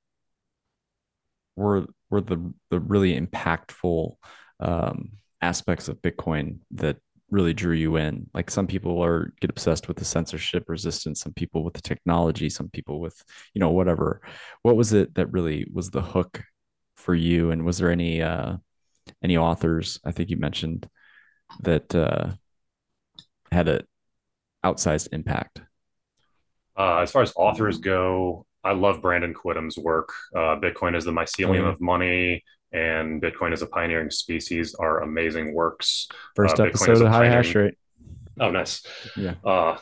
[1.57, 4.17] were were the the really impactful
[4.61, 6.99] um, aspects of Bitcoin that
[7.31, 8.29] really drew you in?
[8.35, 12.49] Like some people are get obsessed with the censorship resistance, some people with the technology,
[12.51, 13.23] some people with
[13.55, 14.21] you know whatever.
[14.63, 16.43] What was it that really was the hook
[16.97, 17.51] for you?
[17.51, 18.57] And was there any uh,
[19.23, 20.01] any authors?
[20.05, 20.89] I think you mentioned
[21.61, 22.33] that uh,
[23.51, 23.87] had an
[24.65, 25.61] outsized impact.
[26.77, 30.13] Uh, as far as authors go, I love Brandon Quittem's work.
[30.35, 31.67] Uh, Bitcoin is the mycelium mm-hmm.
[31.69, 32.43] of money,
[32.75, 36.09] and Bitcoin as a pioneering species are amazing works.
[36.35, 37.75] First uh, episode of High Hash Rate.
[38.41, 38.85] Oh, nice.
[39.17, 39.35] Yeah.
[39.45, 39.79] Uh,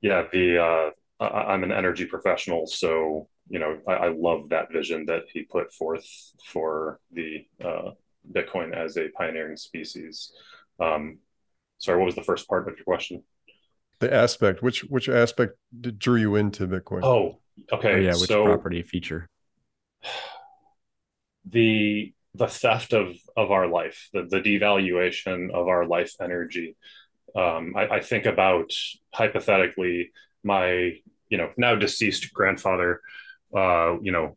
[0.00, 0.24] yeah.
[0.32, 0.90] The uh,
[1.24, 5.44] I, am an energy professional, so you know I, I, love that vision that he
[5.44, 6.06] put forth
[6.44, 7.92] for the uh,
[8.30, 10.32] Bitcoin as a pioneering species.
[10.80, 11.18] Um,
[11.78, 13.22] sorry, what was the first part of your question?
[14.00, 15.52] The aspect, which which aspect
[15.98, 17.02] drew you into Bitcoin?
[17.02, 17.38] Oh,
[17.72, 17.94] Okay.
[17.94, 19.28] Oh, yeah, which so property feature?
[21.46, 26.76] The the theft of of our life, the the devaluation of our life energy.
[27.34, 28.70] Um, I, I think about
[29.12, 30.10] hypothetically
[30.42, 30.92] my
[31.28, 33.00] you know now deceased grandfather.
[33.54, 34.36] Uh, you know,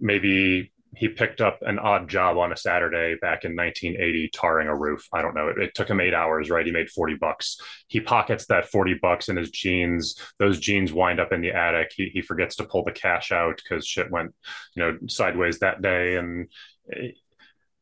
[0.00, 4.74] maybe he picked up an odd job on a Saturday back in 1980 tarring a
[4.74, 5.06] roof.
[5.12, 5.48] I don't know.
[5.48, 6.64] It, it, took him eight hours, right?
[6.64, 7.60] He made 40 bucks.
[7.86, 10.18] He pockets that 40 bucks in his jeans.
[10.38, 11.92] Those jeans wind up in the attic.
[11.94, 14.34] He, he forgets to pull the cash out because shit went,
[14.74, 16.16] you know, sideways that day.
[16.16, 16.48] And,
[16.90, 17.10] eh,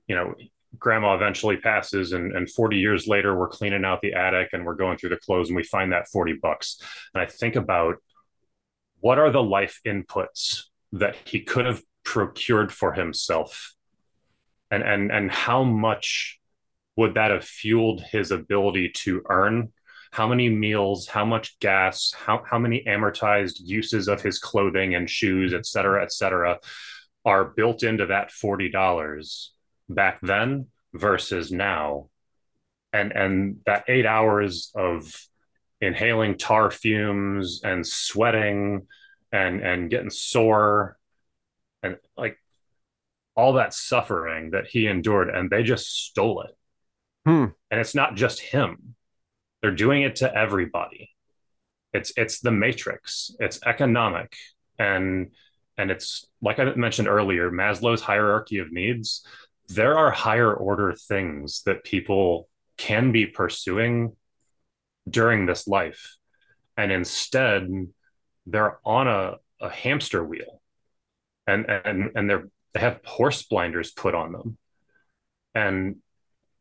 [0.08, 0.34] you know,
[0.76, 4.74] grandma eventually passes and, and 40 years later, we're cleaning out the attic and we're
[4.74, 6.80] going through the clothes and we find that 40 bucks.
[7.14, 7.96] And I think about
[8.98, 10.62] what are the life inputs
[10.92, 13.74] that he could have procured for himself?
[14.70, 16.40] And and and how much
[16.96, 19.72] would that have fueled his ability to earn?
[20.12, 25.10] How many meals how much gas how, how many amortized uses of his clothing and
[25.10, 26.60] shoes et cetera et cetera
[27.24, 29.48] are built into that $40
[29.88, 32.08] back then versus now?
[32.92, 35.12] And and that eight hours of
[35.80, 38.86] inhaling tar fumes and sweating
[39.32, 40.96] and and getting sore
[41.84, 42.38] and like
[43.36, 46.56] all that suffering that he endured and they just stole it.
[47.26, 47.46] Hmm.
[47.70, 48.96] and it's not just him.
[49.62, 51.10] They're doing it to everybody.
[51.94, 53.30] It's it's the matrix.
[53.38, 54.36] It's economic.
[54.78, 55.30] And
[55.78, 59.26] and it's like i mentioned earlier maslow's hierarchy of needs.
[59.68, 64.16] There are higher order things that people can be pursuing
[65.08, 66.16] during this life.
[66.76, 67.68] And instead
[68.46, 70.60] they're on a, a hamster wheel
[71.46, 74.58] and and and they're they have horse blinders put on them.
[75.54, 75.96] And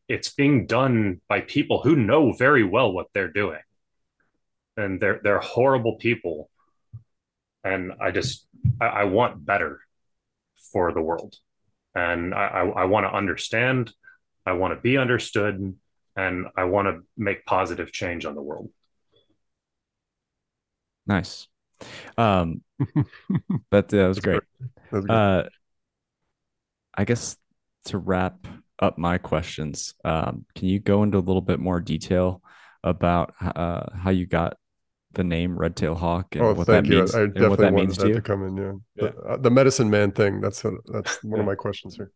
[0.08, 3.62] it's being done by people who know very well what they're doing.
[4.78, 6.50] And they're they're horrible people.
[7.64, 8.48] And i just
[8.82, 9.82] i, I want better
[10.72, 11.36] for the world.
[11.96, 13.92] And i i, I want to understand
[14.46, 15.76] i want to be understood
[16.16, 18.70] and i want to make positive change on the world.
[21.08, 21.48] Nice
[22.18, 22.62] um
[23.72, 24.42] that, that was great
[25.10, 25.44] uh,
[26.94, 27.38] I guess
[27.86, 28.48] to wrap
[28.80, 32.42] up my questions, um, can you go into a little bit more detail
[32.84, 34.58] about uh, how you got
[35.14, 36.98] the name Red Tail Hawk and oh, what that you.
[36.98, 37.16] means?
[37.16, 38.58] I definitely what that wanted that to, to, come in.
[38.58, 39.10] Yeah, yeah.
[39.10, 40.42] The, uh, the, medicine man thing.
[40.42, 42.12] That's a, that's one of my questions here.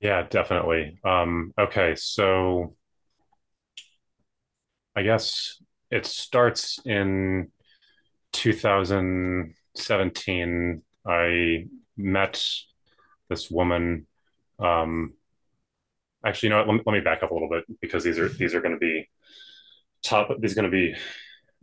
[0.00, 0.98] Yeah, definitely.
[1.04, 2.74] Um, okay, so
[4.94, 7.50] I guess it starts in
[8.36, 10.82] 2017.
[11.06, 11.66] I
[11.96, 12.44] met
[13.28, 14.06] this woman.
[14.58, 15.14] Um,
[16.24, 16.68] actually, you know what?
[16.68, 18.78] Let let me back up a little bit because these are these are going to
[18.78, 19.08] be
[20.02, 20.28] top.
[20.38, 20.94] These are going to be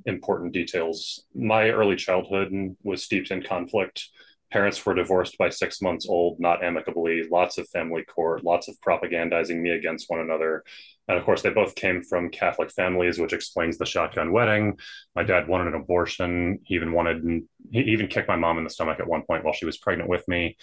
[0.05, 1.23] important details.
[1.35, 2.51] My early childhood
[2.83, 4.09] was steeped in conflict.
[4.51, 7.23] Parents were divorced by six months old, not amicably.
[7.29, 10.63] Lots of family court, lots of propagandizing me against one another.
[11.07, 14.77] And of course, they both came from Catholic families, which explains the shotgun wedding.
[15.15, 16.59] My dad wanted an abortion.
[16.63, 19.53] He even wanted, he even kicked my mom in the stomach at one point while
[19.53, 20.55] she was pregnant with me.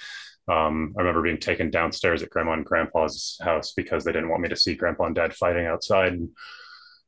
[0.48, 4.42] Um, I remember being taken downstairs at grandma and grandpa's house because they didn't want
[4.42, 6.18] me to see grandpa and dad fighting outside.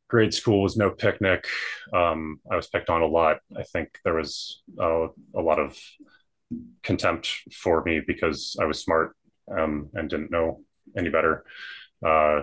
[0.09, 1.47] Grade school was no picnic.
[1.93, 3.39] Um, I was picked on a lot.
[3.57, 5.78] I think there was a lot of
[6.83, 9.16] contempt for me because I was smart
[9.51, 10.61] um, and didn't know
[10.97, 11.45] any better.
[12.05, 12.43] Uh,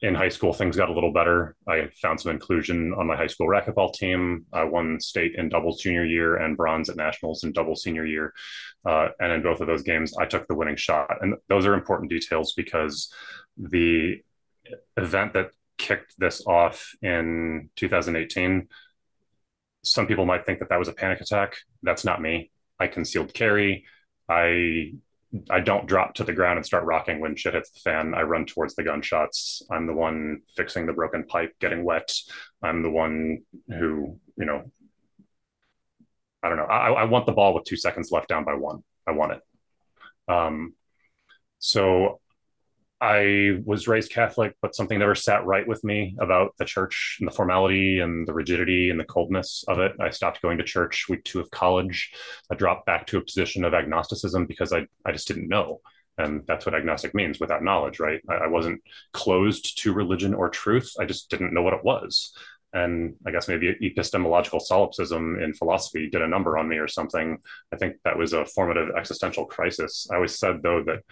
[0.00, 1.56] in high school, things got a little better.
[1.66, 4.46] I found some inclusion on my high school racquetball team.
[4.52, 8.32] I won state in doubles junior year and bronze at nationals in doubles senior year.
[8.86, 11.18] Uh, and in both of those games, I took the winning shot.
[11.20, 13.12] And those are important details because
[13.56, 14.22] the
[14.96, 18.68] event that kicked this off in 2018,
[19.82, 21.56] some people might think that that was a panic attack.
[21.82, 22.52] That's not me.
[22.78, 23.84] I concealed carry.
[24.28, 24.92] I
[25.50, 28.14] I don't drop to the ground and start rocking when shit hits the fan.
[28.14, 29.62] I run towards the gunshots.
[29.70, 32.10] I'm the one fixing the broken pipe, getting wet.
[32.62, 34.70] I'm the one who, you know,
[36.42, 36.64] I don't know.
[36.64, 38.82] I, I want the ball with two seconds left down by one.
[39.06, 40.32] I want it.
[40.32, 40.74] Um,
[41.58, 42.20] so
[43.00, 47.28] I was raised Catholic, but something never sat right with me about the church and
[47.28, 49.92] the formality and the rigidity and the coldness of it.
[50.00, 52.12] I stopped going to church week two of college.
[52.50, 55.80] I dropped back to a position of agnosticism because I, I just didn't know.
[56.18, 58.20] And that's what agnostic means without knowledge, right?
[58.28, 58.82] I, I wasn't
[59.12, 60.92] closed to religion or truth.
[60.98, 62.32] I just didn't know what it was.
[62.72, 67.38] And I guess maybe epistemological solipsism in philosophy did a number on me or something.
[67.72, 70.08] I think that was a formative existential crisis.
[70.10, 71.02] I always said, though, that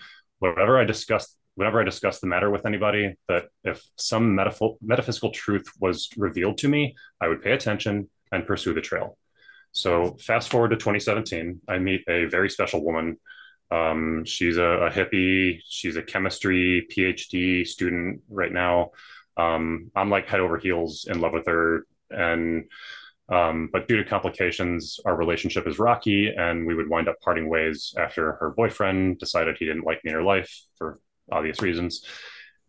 [0.41, 5.31] whatever I discussed whenever I discuss the matter with anybody, that if some metaph- metaphysical
[5.31, 9.19] truth was revealed to me, I would pay attention and pursue the trail.
[9.73, 13.19] So fast forward to 2017, I meet a very special woman.
[13.71, 15.61] Um, she's a, a, hippie.
[15.69, 18.91] She's a chemistry PhD student right now.
[19.37, 22.65] Um, I'm like head over heels in love with her, and
[23.29, 27.49] um, but due to complications, our relationship is rocky, and we would wind up parting
[27.49, 31.01] ways after her boyfriend decided he didn't like me in her life for
[31.31, 32.05] obvious reasons.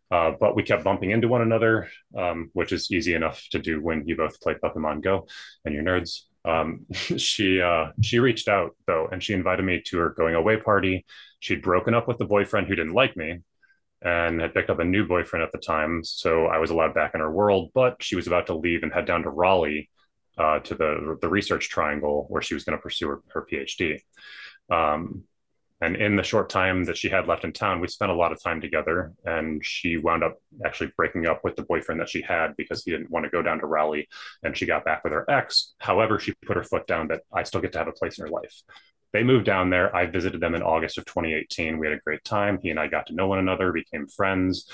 [0.10, 3.82] Uh, but we kept bumping into one another, um, which is easy enough to do
[3.82, 5.28] when you both play Pokemon Go
[5.66, 6.22] and you're nerds.
[6.46, 10.58] Um, she uh, she reached out though, and she invited me to her going away
[10.58, 11.06] party.
[11.40, 13.40] She'd broken up with the boyfriend who didn't like me,
[14.02, 16.04] and had picked up a new boyfriend at the time.
[16.06, 17.72] So I was allowed back in her world.
[17.74, 19.90] But she was about to leave and head down to Raleigh
[20.38, 24.00] uh, to the the research triangle where she was going to pursue her, her PhD.
[24.72, 25.24] Um,
[25.80, 28.32] and in the short time that she had left in town, we spent a lot
[28.32, 29.14] of time together.
[29.26, 32.92] And she wound up actually breaking up with the boyfriend that she had because he
[32.92, 34.08] didn't want to go down to Raleigh.
[34.42, 35.74] And she got back with her ex.
[35.78, 38.26] However, she put her foot down that I still get to have a place in
[38.26, 38.64] her life.
[39.14, 39.96] They moved down there.
[39.96, 41.78] I visited them in August of 2018.
[41.78, 42.58] We had a great time.
[42.62, 44.70] He and I got to know one another, became friends.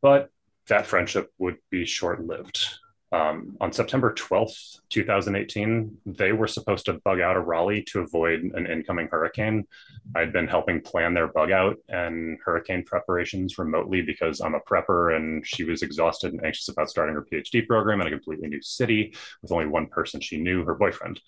[0.00, 0.30] But
[0.68, 2.78] that friendship would be short lived
[3.10, 8.42] um, on September 12th, 2018, they were supposed to bug out of Raleigh to avoid
[8.42, 9.66] an incoming hurricane.
[10.14, 15.16] I'd been helping plan their bug out and hurricane preparations remotely because I'm a prepper
[15.16, 18.60] and she was exhausted and anxious about starting her PhD program in a completely new
[18.60, 21.20] city with only one person she knew, her boyfriend.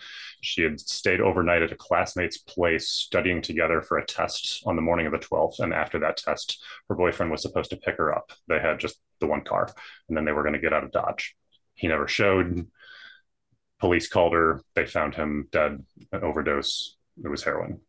[0.42, 4.82] She had stayed overnight at a classmate's place studying together for a test on the
[4.82, 5.60] morning of the 12th.
[5.60, 8.32] And after that test, her boyfriend was supposed to pick her up.
[8.48, 9.70] They had just the one car
[10.08, 11.36] and then they were going to get out of Dodge.
[11.80, 12.66] He never showed.
[13.80, 14.60] Police called her.
[14.74, 16.96] They found him dead, an overdose.
[17.24, 17.80] It was heroin.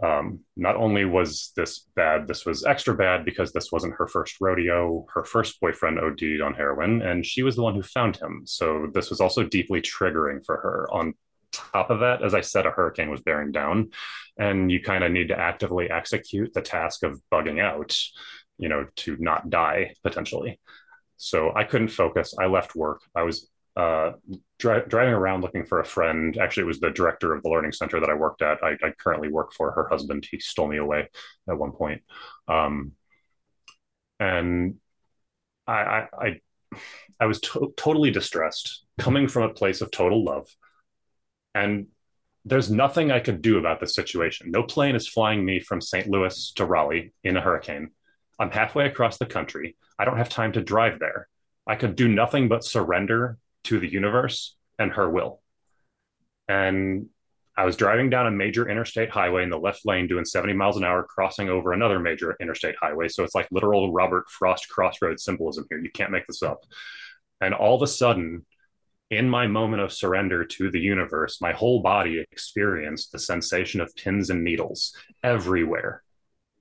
[0.00, 4.36] Um, not only was this bad, this was extra bad because this wasn't her first
[4.40, 5.04] rodeo.
[5.12, 8.42] Her first boyfriend OD'd on heroin, and she was the one who found him.
[8.44, 10.88] So this was also deeply triggering for her.
[10.92, 11.14] On
[11.50, 13.90] top of that, as I said, a hurricane was bearing down,
[14.38, 17.98] and you kind of need to actively execute the task of bugging out,
[18.56, 20.60] you know, to not die potentially.
[21.18, 22.34] So I couldn't focus.
[22.38, 23.02] I left work.
[23.14, 24.12] I was uh,
[24.58, 26.38] dri- driving around looking for a friend.
[26.38, 28.62] Actually, it was the director of the learning center that I worked at.
[28.62, 30.26] I, I currently work for her husband.
[30.30, 31.08] He stole me away
[31.48, 32.02] at one point.
[32.46, 32.92] Um,
[34.20, 34.76] and
[35.66, 36.40] I, I,
[37.20, 40.48] I, was to- totally distressed coming from a place of total love.
[41.54, 41.88] And
[42.44, 44.50] there's nothing I could do about this situation.
[44.50, 46.08] No plane is flying me from St.
[46.08, 47.90] Louis to Raleigh in a hurricane.
[48.38, 49.76] I'm halfway across the country.
[49.98, 51.28] I don't have time to drive there.
[51.66, 55.42] I could do nothing but surrender to the universe and her will.
[56.48, 57.08] And
[57.56, 60.76] I was driving down a major interstate highway in the left lane doing 70 miles
[60.76, 63.08] an hour, crossing over another major interstate highway.
[63.08, 65.80] So it's like literal Robert Frost crossroads symbolism here.
[65.80, 66.60] You can't make this up.
[67.40, 68.46] And all of a sudden,
[69.10, 73.94] in my moment of surrender to the universe, my whole body experienced the sensation of
[73.96, 74.94] pins and needles
[75.24, 76.02] everywhere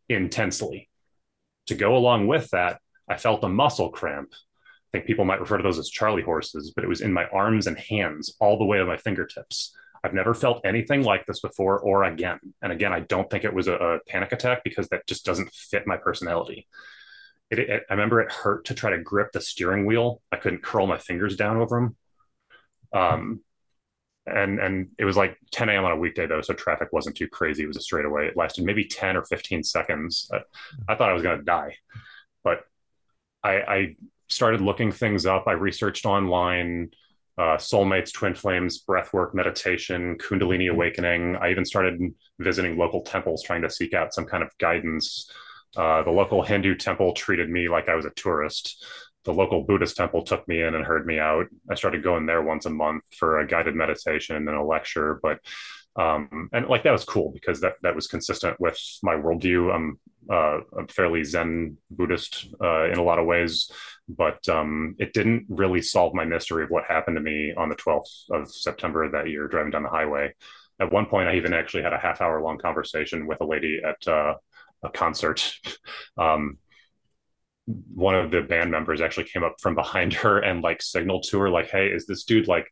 [0.09, 0.89] intensely.
[1.67, 2.79] To go along with that,
[3.09, 4.29] I felt a muscle cramp.
[4.33, 7.25] I think people might refer to those as Charlie horses, but it was in my
[7.25, 9.75] arms and hands, all the way to my fingertips.
[10.03, 12.39] I've never felt anything like this before or again.
[12.61, 15.53] And again, I don't think it was a, a panic attack because that just doesn't
[15.53, 16.67] fit my personality.
[17.49, 20.21] It, it, I remember it hurt to try to grip the steering wheel.
[20.31, 21.95] I couldn't curl my fingers down over them.
[22.93, 23.41] Um,
[24.27, 25.85] and and it was like 10 a.m.
[25.85, 27.63] on a weekday though, so traffic wasn't too crazy.
[27.63, 28.27] It was a straightaway.
[28.27, 30.29] It lasted maybe 10 or 15 seconds.
[30.33, 30.39] I,
[30.87, 31.75] I thought I was going to die,
[32.43, 32.61] but
[33.43, 33.95] I, I
[34.29, 35.45] started looking things up.
[35.47, 36.91] I researched online
[37.37, 41.35] uh, soulmates, twin flames, breathwork, meditation, Kundalini awakening.
[41.35, 42.01] I even started
[42.39, 45.29] visiting local temples trying to seek out some kind of guidance.
[45.75, 48.83] Uh, the local Hindu temple treated me like I was a tourist.
[49.25, 51.47] The local Buddhist temple took me in and heard me out.
[51.69, 55.19] I started going there once a month for a guided meditation and a lecture.
[55.21, 55.39] But
[55.97, 59.73] um, and like that was cool because that that was consistent with my worldview.
[59.73, 59.99] I'm
[60.29, 63.71] uh, a fairly Zen Buddhist uh, in a lot of ways,
[64.07, 67.75] but um, it didn't really solve my mystery of what happened to me on the
[67.75, 70.33] 12th of September that year driving down the highway.
[70.79, 73.81] At one point, I even actually had a half hour long conversation with a lady
[73.83, 74.35] at uh,
[74.83, 75.53] a concert.
[76.19, 76.57] Um,
[77.67, 81.39] one of the band members actually came up from behind her and like signaled to
[81.39, 82.67] her, like, "Hey, is this dude like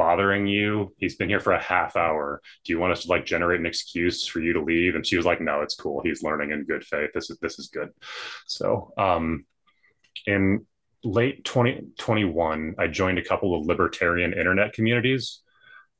[0.00, 0.94] bothering you?
[0.96, 2.40] He's been here for a half hour.
[2.64, 4.94] Do you want us to like generate an excuse for you to leave?
[4.94, 6.00] And she was like, no, it's cool.
[6.02, 7.10] He's learning in good faith.
[7.12, 7.90] This is this is good.
[8.46, 9.44] So um
[10.26, 10.64] in
[11.04, 15.40] late 2021, I joined a couple of libertarian internet communities.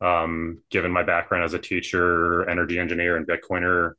[0.00, 3.92] Um, given my background as a teacher, energy engineer, and Bitcoiner,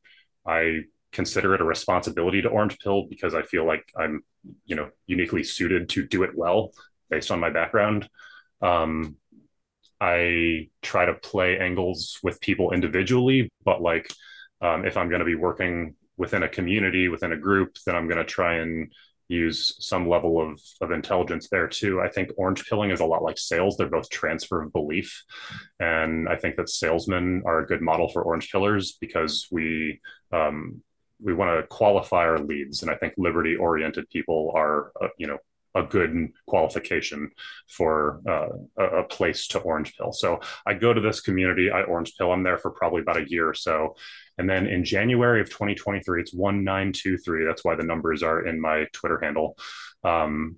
[0.47, 0.79] I
[1.11, 4.23] consider it a responsibility to Orange Pill because I feel like I'm,
[4.65, 6.71] you know, uniquely suited to do it well
[7.09, 8.09] based on my background.
[8.61, 9.17] Um,
[9.99, 14.11] I try to play angles with people individually, but like
[14.61, 18.07] um, if I'm going to be working within a community, within a group, then I'm
[18.07, 18.91] going to try and
[19.27, 22.01] use some level of, of intelligence there too.
[22.01, 23.77] I think orange pilling is a lot like sales.
[23.77, 25.23] They're both transfer of belief.
[25.79, 30.01] And I think that salesmen are a good model for orange pillars because we,
[30.33, 30.83] um,
[31.21, 32.81] we want to qualify our leads.
[32.81, 35.37] And I think liberty oriented people are, uh, you know,
[35.73, 37.31] a good qualification
[37.69, 40.11] for uh, a, place to orange pill.
[40.11, 42.31] So I go to this community, I orange pill.
[42.31, 43.95] I'm there for probably about a year or so.
[44.37, 47.45] And then in January of 2023, it's 1923.
[47.45, 49.57] That's why the numbers are in my Twitter handle.
[50.03, 50.57] Um,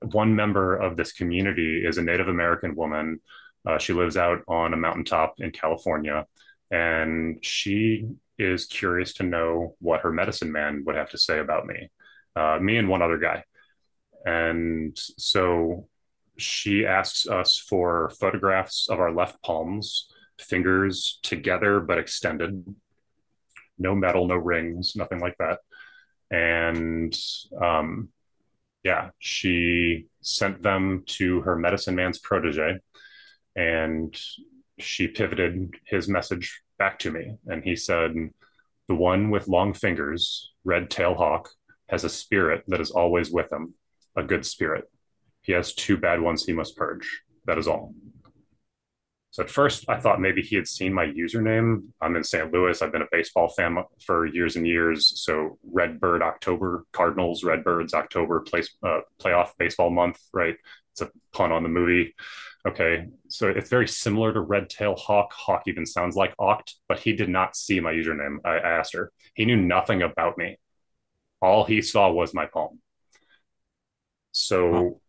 [0.00, 3.20] one member of this community is a Native American woman.
[3.66, 6.24] Uh, she lives out on a mountaintop in California.
[6.70, 11.66] And she is curious to know what her medicine man would have to say about
[11.66, 11.90] me.
[12.34, 13.44] Uh, me and one other guy.
[14.24, 15.88] And so
[16.36, 22.74] she asks us for photographs of our left palms, fingers together but extended,
[23.78, 25.60] no metal, no rings, nothing like that.
[26.30, 27.16] And
[27.62, 28.10] um,
[28.82, 32.78] yeah, she sent them to her medicine man's protege,
[33.54, 34.16] and
[34.78, 37.36] she pivoted his message back to me.
[37.46, 38.14] And he said,
[38.88, 41.50] The one with long fingers, red tail hawk,
[41.88, 43.74] has a spirit that is always with him
[44.16, 44.90] a good spirit.
[45.42, 47.22] He has two bad ones he must purge.
[47.44, 47.94] That is all.
[49.30, 51.88] So at first, I thought maybe he had seen my username.
[52.00, 52.50] I'm in St.
[52.50, 52.80] Louis.
[52.80, 55.12] I've been a baseball fan for years and years.
[55.22, 60.56] So Redbird October, Cardinals, Redbirds October, place, uh, playoff baseball month, right?
[60.92, 62.14] It's a pun on the movie.
[62.66, 65.32] Okay, so it's very similar to Red Tail Hawk.
[65.32, 68.38] Hawk even sounds like Oct, but he did not see my username.
[68.44, 69.12] I asked her.
[69.34, 70.58] He knew nothing about me.
[71.40, 72.80] All he saw was my palm.
[74.32, 75.00] So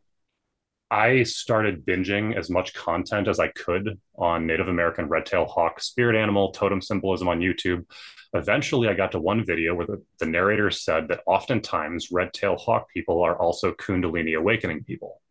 [0.92, 5.82] I started binging as much content as I could on Native American red tail hawk
[5.82, 7.86] spirit animal totem symbolism on YouTube.
[8.34, 12.56] Eventually, I got to one video where the, the narrator said that oftentimes red tail
[12.56, 15.22] hawk people are also Kundalini awakening people.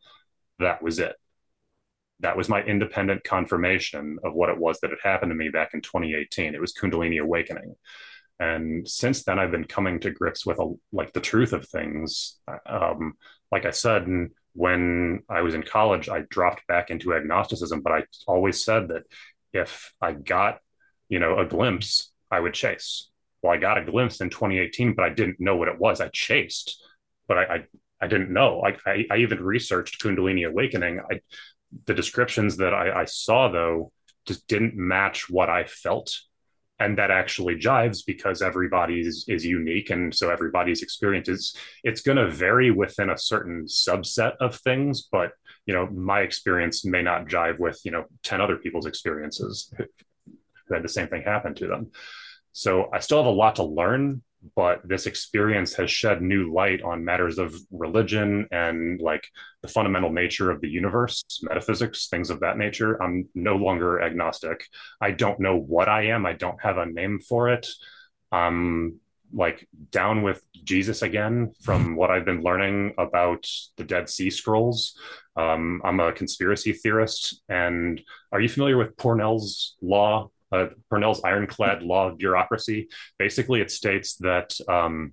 [0.58, 1.14] That was it.
[2.20, 5.74] That was my independent confirmation of what it was that had happened to me back
[5.74, 6.54] in 2018.
[6.54, 7.74] It was Kundalini awakening.
[8.38, 12.38] And since then i've been coming to grips with a, like the truth of things.
[12.66, 13.14] Um,
[13.50, 14.06] like i said
[14.52, 19.02] when i was in college i dropped back into agnosticism but i always said that
[19.52, 20.58] if i got
[21.08, 23.08] you know a glimpse i would chase.
[23.42, 26.00] Well i got a glimpse in 2018 but i didn't know what it was.
[26.00, 26.82] I chased
[27.28, 27.64] but i i,
[27.98, 28.62] I didn't know.
[28.62, 31.00] I, I, I even researched kundalini awakening.
[31.10, 31.20] I
[31.86, 33.92] the descriptions that I, I saw though
[34.26, 36.18] just didn't match what i felt.
[36.78, 39.88] And that actually jives because everybody is, is unique.
[39.88, 45.08] And so everybody's experience is it's going to vary within a certain subset of things
[45.10, 45.30] but
[45.64, 49.72] you know my experience may not jive with you know 10 other people's experiences.
[50.68, 51.92] Who had the same thing happen to them.
[52.52, 54.22] So i still have a lot to learn
[54.54, 59.26] but this experience has shed new light on matters of religion and like
[59.62, 63.02] the fundamental nature of the universe metaphysics things of that nature.
[63.02, 64.66] I'm no longer agnostic.
[65.00, 66.26] I don't know what i am.
[66.26, 67.66] I don't have a name for it.
[68.30, 69.00] I'm
[69.32, 73.44] like down with jesus again from what i've been learning about
[73.76, 74.96] the dead sea scrolls.
[75.34, 78.00] Um, i'm a conspiracy theorist and
[78.30, 82.88] are you familiar with Pournelle's law uh, Pournelle's ironclad law of bureaucracy.
[83.18, 85.12] Basically, it states that um,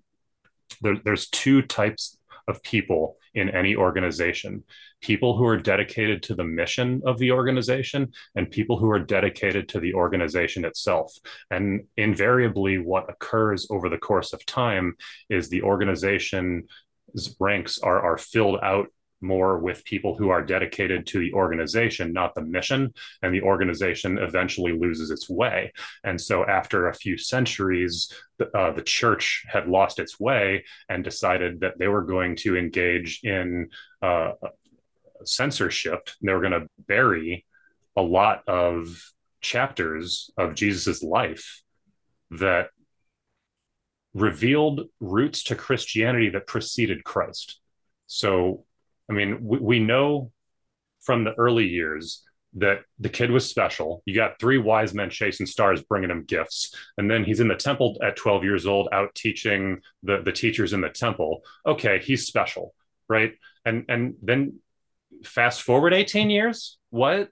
[0.81, 2.17] there, there's two types
[2.47, 4.63] of people in any organization
[5.03, 9.67] people who are dedicated to the mission of the organization and people who are dedicated
[9.67, 11.13] to the organization itself.
[11.51, 14.95] And invariably, what occurs over the course of time
[15.29, 16.65] is the organization's
[17.39, 18.87] ranks are, are filled out
[19.23, 22.93] more with people who are dedicated to the organization, not the mission.
[23.21, 25.71] And the organization eventually loses its way.
[26.03, 28.13] And so, after a few centuries,
[28.53, 33.21] uh, the church had lost its way and decided that they were going to engage
[33.23, 33.69] in
[34.01, 34.33] uh,
[35.23, 36.09] censorship.
[36.21, 37.45] They were going to bury
[37.95, 39.01] a lot of
[39.41, 41.61] chapters of Jesus's life
[42.31, 42.69] that
[44.13, 47.59] revealed roots to Christianity that preceded Christ.
[48.07, 48.65] So
[49.13, 50.31] I mean, we, we know
[51.01, 52.23] from the early years
[52.55, 54.01] that the kid was special.
[54.05, 57.55] You got three wise men chasing stars, bringing him gifts, and then he's in the
[57.55, 61.41] temple at 12 years old, out teaching the the teachers in the temple.
[61.65, 62.73] Okay, he's special,
[63.07, 63.33] right?
[63.65, 64.59] And and then
[65.23, 67.29] fast forward 18 years, what?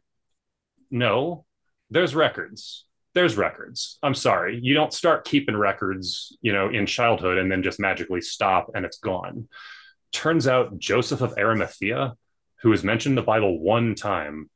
[0.89, 1.45] No,
[1.89, 2.85] there's records.
[3.13, 3.99] There's records.
[4.01, 8.21] I'm sorry, you don't start keeping records, you know, in childhood and then just magically
[8.21, 9.47] stop and it's gone
[10.11, 12.15] turns out Joseph of Arimathea,
[12.61, 14.49] who is mentioned in the Bible one time,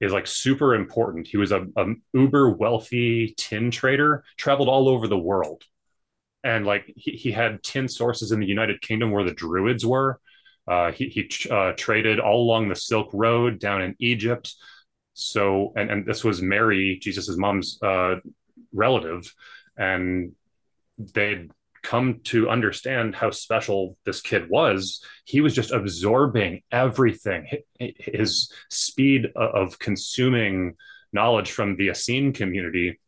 [0.00, 1.28] is like super important.
[1.28, 5.62] He was a, a uber wealthy tin trader, traveled all over the world.
[6.42, 10.18] And like he, he had tin sources in the United Kingdom where the Druids were.
[10.66, 14.54] Uh, he he uh, traded all along the Silk Road down in Egypt.
[15.14, 18.16] So, and, and this was Mary, Jesus's mom's uh,
[18.72, 19.32] relative.
[19.76, 20.32] And
[20.98, 21.50] they'd
[21.82, 27.46] come to understand how special this kid was, he was just absorbing everything.
[27.78, 30.76] His speed of consuming
[31.12, 33.00] knowledge from the Essene community,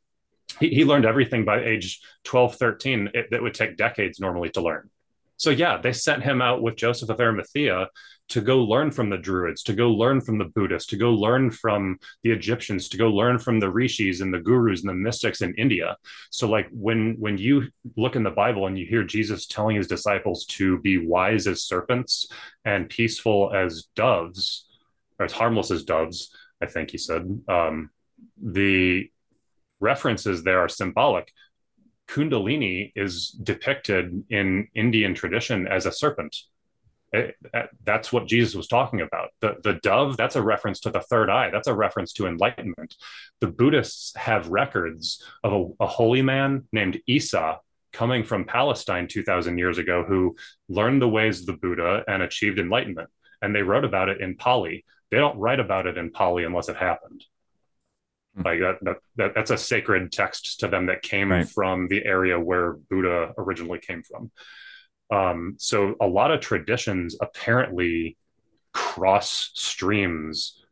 [0.60, 4.90] he, learned everything by age 12, 13 it, that would take decades normally to learn.
[5.36, 7.88] So, yeah, they sent him out with Joseph of Arimathea
[8.28, 11.50] to go learn from the Druids, to go learn from the Buddhists, to go learn
[11.50, 15.42] from the Egyptians, to go learn from the rishis and the gurus and the mystics
[15.42, 15.96] in India.
[16.30, 19.86] So like when when you look in the Bible and you hear Jesus telling his
[19.86, 22.26] disciples to be wise as serpents
[22.64, 24.66] and peaceful as doves,
[25.18, 26.30] or as harmless as doves,
[26.62, 27.90] I think he said, um,
[28.42, 29.10] the
[29.80, 31.30] references there are symbolic.
[32.08, 36.36] Kundalini is depicted in Indian tradition as a serpent
[37.14, 37.36] it,
[37.84, 39.30] that's what Jesus was talking about.
[39.40, 41.50] The, the dove, that's a reference to the third eye.
[41.50, 42.96] That's a reference to enlightenment.
[43.40, 47.60] The Buddhists have records of a, a holy man named Isa
[47.92, 50.36] coming from Palestine 2000 years ago who
[50.68, 53.08] learned the ways of the Buddha and achieved enlightenment.
[53.40, 54.84] And they wrote about it in Pali.
[55.10, 57.24] They don't write about it in Pali unless it happened.
[58.34, 58.42] Hmm.
[58.42, 61.48] Like that, that, that, that's a sacred text to them that came right.
[61.48, 64.32] from the area where Buddha originally came from.
[65.10, 68.16] Um, so a lot of traditions apparently
[68.72, 70.64] cross streams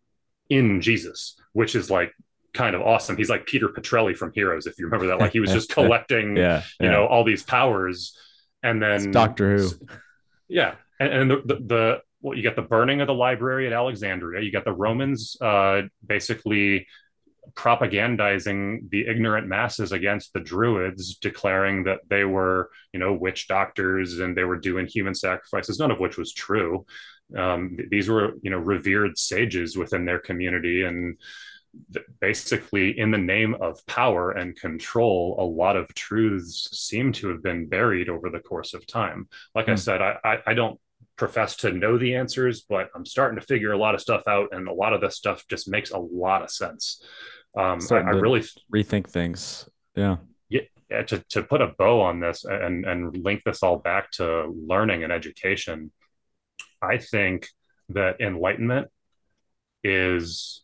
[0.48, 2.12] in Jesus, which is like
[2.52, 3.16] kind of awesome.
[3.16, 5.18] He's like Peter Petrelli from Heroes, if you remember that.
[5.18, 8.16] Like he was just collecting, yeah, you know, all these powers,
[8.62, 9.70] and then it's Doctor Who.
[10.48, 13.72] Yeah, and, and the, the, the well, you got the burning of the library at
[13.72, 14.42] Alexandria.
[14.42, 16.86] You got the Romans uh, basically
[17.54, 24.20] propagandizing the ignorant masses against the druids declaring that they were you know witch doctors
[24.20, 26.86] and they were doing human sacrifices none of which was true
[27.36, 31.18] um, these were you know revered sages within their community and
[32.20, 37.42] basically in the name of power and control a lot of truths seem to have
[37.42, 39.70] been buried over the course of time like mm.
[39.70, 39.78] i hmm.
[39.78, 40.78] said I, I, I don't
[41.22, 44.48] profess to know the answers but i'm starting to figure a lot of stuff out
[44.50, 47.00] and a lot of this stuff just makes a lot of sense
[47.56, 48.42] um, I, I, really
[48.74, 49.68] rethink things.
[49.94, 50.16] Yeah.
[50.48, 50.60] Yeah.
[50.90, 55.04] To, to put a bow on this and, and link this all back to learning
[55.04, 55.90] and education,
[56.82, 57.48] I think
[57.90, 58.88] that enlightenment
[59.82, 60.62] is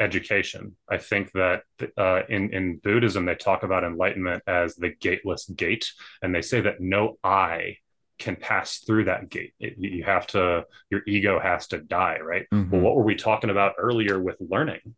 [0.00, 0.76] education.
[0.90, 1.62] I think that
[1.96, 6.60] uh, in in Buddhism they talk about enlightenment as the gateless gate, and they say
[6.62, 7.76] that no eye
[8.18, 9.54] can pass through that gate.
[9.58, 12.46] It, you have to, your ego has to die, right?
[12.52, 12.70] Mm-hmm.
[12.70, 14.94] Well, what were we talking about earlier with learning?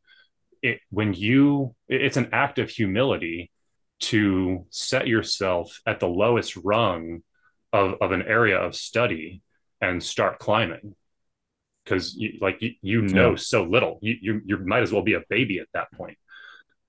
[0.63, 3.51] it, when you it's an act of humility
[3.99, 7.23] to set yourself at the lowest rung
[7.73, 9.43] of, of an area of study
[9.81, 10.95] and start climbing
[11.85, 13.37] because like you, you know yeah.
[13.37, 16.19] so little you, you you might as well be a baby at that point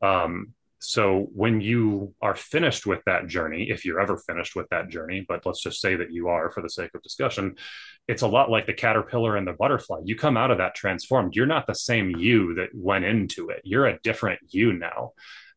[0.01, 4.89] um so when you are finished with that journey if you're ever finished with that
[4.89, 7.55] journey but let's just say that you are for the sake of discussion
[8.07, 9.99] it's a lot like the caterpillar and the butterfly.
[10.03, 11.35] You come out of that transformed.
[11.35, 13.61] You're not the same you that went into it.
[13.65, 15.11] You're a different you now.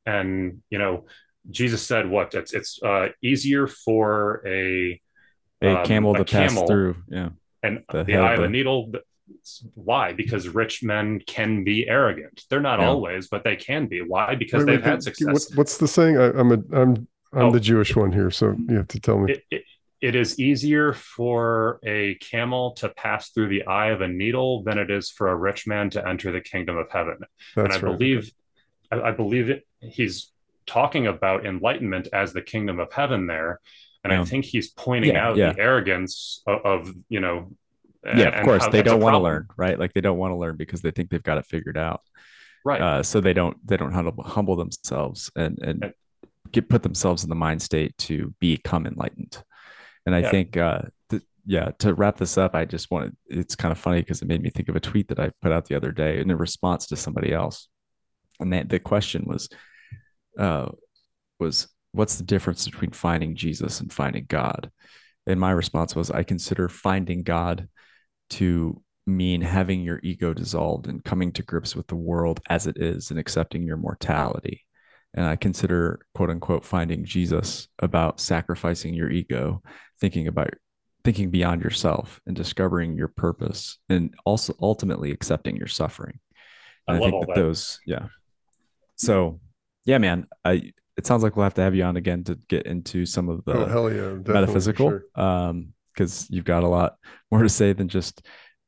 [0.04, 1.06] And you know
[1.50, 2.34] jesus said what?
[2.34, 5.00] It's it's uh, easier for a
[5.62, 6.96] a um, camel to pass through.
[7.08, 7.30] Yeah.
[7.62, 8.92] and the, the eye of a needle
[9.74, 10.12] why?
[10.12, 12.44] Because rich men can be arrogant.
[12.48, 12.88] They're not yeah.
[12.88, 14.00] always but they can be.
[14.02, 14.34] Why?
[14.34, 15.54] Because wait, they've wait, had success.
[15.54, 16.18] what's the saying?
[16.18, 19.18] I, am a i'm i'm oh, the jewish one here so you have to tell
[19.18, 19.32] me.
[19.32, 19.64] It, it,
[20.00, 24.78] it is easier for a camel to pass through the eye of a needle than
[24.78, 27.18] it is for a rich man to enter the kingdom of heaven.
[27.54, 27.98] That's and i right.
[27.98, 28.32] believe
[28.90, 30.32] I, I, believe it, he's
[30.66, 33.60] talking about enlightenment as the kingdom of heaven there
[34.04, 34.20] and yeah.
[34.20, 37.50] i think he's pointing yeah, out the arrogance of, of you know
[38.04, 39.78] yeah of course they don't want to learn right?
[39.78, 42.00] Like they don't want to learn because they think they've got it figured out.
[42.64, 42.80] Right.
[42.80, 45.92] Uh, so they don't they don't humble, humble themselves and and
[46.50, 49.42] get put themselves in the mind state to become enlightened.
[50.06, 50.30] And i yeah.
[50.30, 54.00] think uh th- yeah to wrap this up i just wanted it's kind of funny
[54.00, 56.20] because it made me think of a tweet that i put out the other day
[56.20, 57.68] in a response to somebody else.
[58.40, 59.48] And that the question was
[60.38, 60.70] uh
[61.38, 64.70] was what's the difference between finding jesus and finding god?
[65.26, 67.68] And my response was i consider finding god
[68.30, 72.76] to mean having your ego dissolved and coming to grips with the world as it
[72.78, 74.64] is and accepting your mortality.
[75.14, 79.62] And I consider quote unquote finding Jesus about sacrificing your ego,
[80.00, 80.54] thinking about
[81.02, 86.20] thinking beyond yourself and discovering your purpose and also ultimately accepting your suffering.
[86.86, 88.06] And I, I think that, that those, yeah.
[88.96, 89.40] So
[89.84, 92.66] yeah, man, I it sounds like we'll have to have you on again to get
[92.66, 94.90] into some of the oh, yeah, metaphysical.
[94.90, 95.04] Sure.
[95.14, 96.96] Um, because you've got a lot
[97.30, 98.26] more to say than just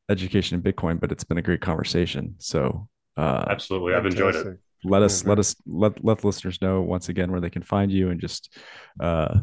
[0.08, 1.00] education in Bitcoin.
[1.00, 2.36] But it's been a great conversation.
[2.38, 4.58] So uh, absolutely, I've enjoyed it.
[4.84, 8.10] Let us let us let let listeners know once again where they can find you
[8.10, 8.56] and just
[9.00, 9.38] uh,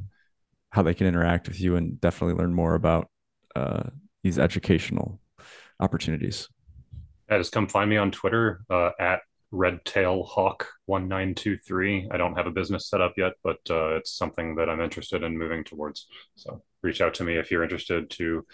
[0.69, 3.09] how they can interact with you and definitely learn more about
[3.55, 3.83] uh,
[4.23, 5.19] these educational
[5.79, 6.49] opportunities.
[7.29, 12.09] Yeah, just come find me on Twitter uh, at Redtail Hawk 1923.
[12.11, 15.23] I don't have a business set up yet, but uh, it's something that I'm interested
[15.23, 16.07] in moving towards.
[16.35, 18.45] So reach out to me if you're interested to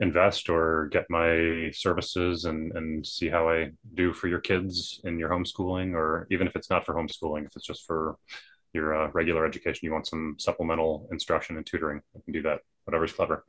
[0.00, 5.18] invest or get my services and, and see how I do for your kids in
[5.18, 8.16] your homeschooling, or even if it's not for homeschooling, if it's just for
[8.72, 12.60] your uh, regular education, you want some supplemental instruction and tutoring, I can do that.
[12.84, 13.44] Whatever's clever.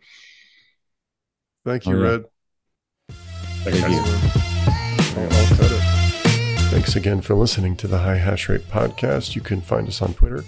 [1.65, 2.09] Thank you, yeah.
[2.09, 2.25] Red.
[3.63, 4.01] Thanks, Thank you.
[6.71, 9.35] Thanks again for listening to the High Hash Rate podcast.
[9.35, 10.43] You can find us on Twitter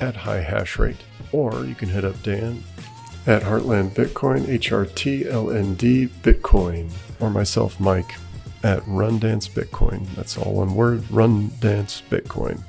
[0.00, 0.96] at High Hash Rate,
[1.32, 2.62] or you can hit up Dan
[3.26, 8.14] at Heartland Bitcoin, HRTLND Bitcoin, or myself, Mike,
[8.62, 10.06] at Run Dance Bitcoin.
[10.14, 12.62] That's all one word, Run Dance Bitcoin.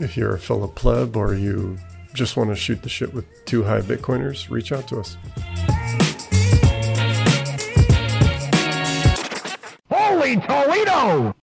[0.00, 1.78] If you're a fellow pleb or you
[2.14, 5.16] just want to shoot the shit with two high Bitcoiners, reach out to us.
[9.90, 11.32] Holy Toledo!